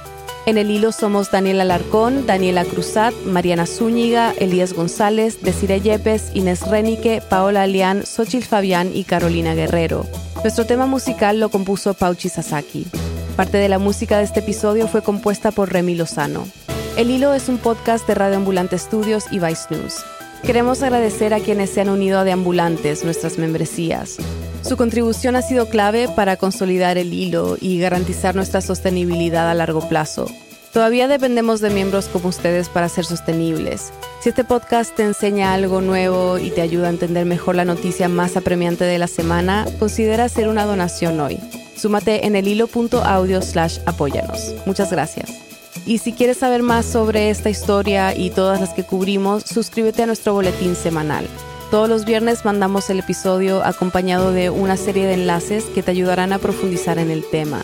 En 0.46 0.58
el 0.58 0.72
hilo 0.72 0.90
somos 0.90 1.30
Daniela 1.30 1.62
Alarcón, 1.62 2.26
Daniela 2.26 2.64
Cruzat, 2.64 3.14
Mariana 3.24 3.66
Zúñiga, 3.66 4.34
Elías 4.40 4.72
González, 4.72 5.40
Desire 5.40 5.80
Yepes, 5.80 6.32
Inés 6.34 6.66
Renique, 6.66 7.22
Paola 7.30 7.62
Alián, 7.62 8.04
Xochitl 8.04 8.44
Fabián 8.44 8.90
y 8.92 9.04
Carolina 9.04 9.54
Guerrero. 9.54 10.04
Nuestro 10.42 10.66
tema 10.66 10.86
musical 10.86 11.38
lo 11.38 11.48
compuso 11.48 11.94
Pauchi 11.94 12.28
Sasaki. 12.28 12.88
Parte 13.36 13.58
de 13.58 13.68
la 13.68 13.78
música 13.78 14.18
de 14.18 14.24
este 14.24 14.40
episodio 14.40 14.88
fue 14.88 15.02
compuesta 15.02 15.52
por 15.52 15.72
Remy 15.72 15.94
Lozano. 15.94 16.48
El 16.96 17.10
Hilo 17.10 17.34
es 17.34 17.48
un 17.48 17.58
podcast 17.58 18.06
de 18.06 18.14
Radio 18.14 18.36
Ambulante 18.36 18.78
Studios 18.78 19.24
y 19.32 19.40
Vice 19.40 19.66
News. 19.70 19.96
Queremos 20.44 20.80
agradecer 20.80 21.34
a 21.34 21.40
quienes 21.40 21.70
se 21.70 21.80
han 21.80 21.88
unido 21.88 22.20
a 22.20 22.24
Deambulantes, 22.24 23.04
nuestras 23.04 23.36
membresías. 23.36 24.18
Su 24.62 24.76
contribución 24.76 25.34
ha 25.34 25.42
sido 25.42 25.68
clave 25.68 26.08
para 26.14 26.36
consolidar 26.36 26.96
el 26.96 27.12
hilo 27.12 27.56
y 27.60 27.80
garantizar 27.80 28.36
nuestra 28.36 28.60
sostenibilidad 28.60 29.50
a 29.50 29.54
largo 29.54 29.88
plazo. 29.88 30.30
Todavía 30.72 31.08
dependemos 31.08 31.60
de 31.60 31.70
miembros 31.70 32.06
como 32.06 32.28
ustedes 32.28 32.68
para 32.68 32.88
ser 32.88 33.04
sostenibles. 33.04 33.92
Si 34.20 34.28
este 34.28 34.44
podcast 34.44 34.94
te 34.94 35.02
enseña 35.02 35.52
algo 35.52 35.80
nuevo 35.80 36.38
y 36.38 36.50
te 36.50 36.60
ayuda 36.60 36.86
a 36.86 36.90
entender 36.90 37.26
mejor 37.26 37.56
la 37.56 37.64
noticia 37.64 38.08
más 38.08 38.36
apremiante 38.36 38.84
de 38.84 38.98
la 39.00 39.08
semana, 39.08 39.66
considera 39.80 40.24
hacer 40.24 40.46
una 40.46 40.64
donación 40.64 41.18
hoy. 41.18 41.40
Súmate 41.76 42.24
en 42.24 42.36
el 42.36 42.46
hilo.audio 42.46 43.42
slash 43.42 43.78
apóyanos. 43.84 44.54
Muchas 44.64 44.92
gracias. 44.92 45.53
Y 45.86 45.98
si 45.98 46.12
quieres 46.12 46.38
saber 46.38 46.62
más 46.62 46.86
sobre 46.86 47.30
esta 47.30 47.50
historia 47.50 48.16
y 48.16 48.30
todas 48.30 48.60
las 48.60 48.70
que 48.70 48.84
cubrimos, 48.84 49.44
suscríbete 49.44 50.02
a 50.02 50.06
nuestro 50.06 50.34
boletín 50.34 50.76
semanal. 50.76 51.28
Todos 51.70 51.88
los 51.88 52.04
viernes 52.04 52.44
mandamos 52.44 52.88
el 52.90 53.00
episodio 53.00 53.64
acompañado 53.64 54.32
de 54.32 54.50
una 54.50 54.76
serie 54.76 55.06
de 55.06 55.14
enlaces 55.14 55.64
que 55.64 55.82
te 55.82 55.90
ayudarán 55.90 56.32
a 56.32 56.38
profundizar 56.38 56.98
en 56.98 57.10
el 57.10 57.24
tema. 57.28 57.62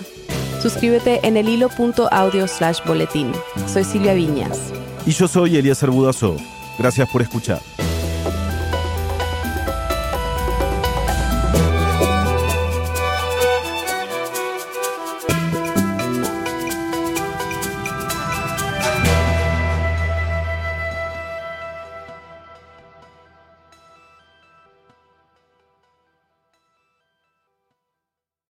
Suscríbete 0.60 1.20
en 1.26 1.36
el 1.36 1.48
hilo.audio 1.48 2.48
slash 2.48 2.80
boletín. 2.86 3.32
Soy 3.72 3.84
Silvia 3.84 4.14
Viñas. 4.14 4.58
Y 5.06 5.12
yo 5.12 5.28
soy 5.28 5.56
Elías 5.56 5.82
Arbudazo. 5.82 6.36
Gracias 6.78 7.08
por 7.08 7.22
escuchar. 7.22 7.60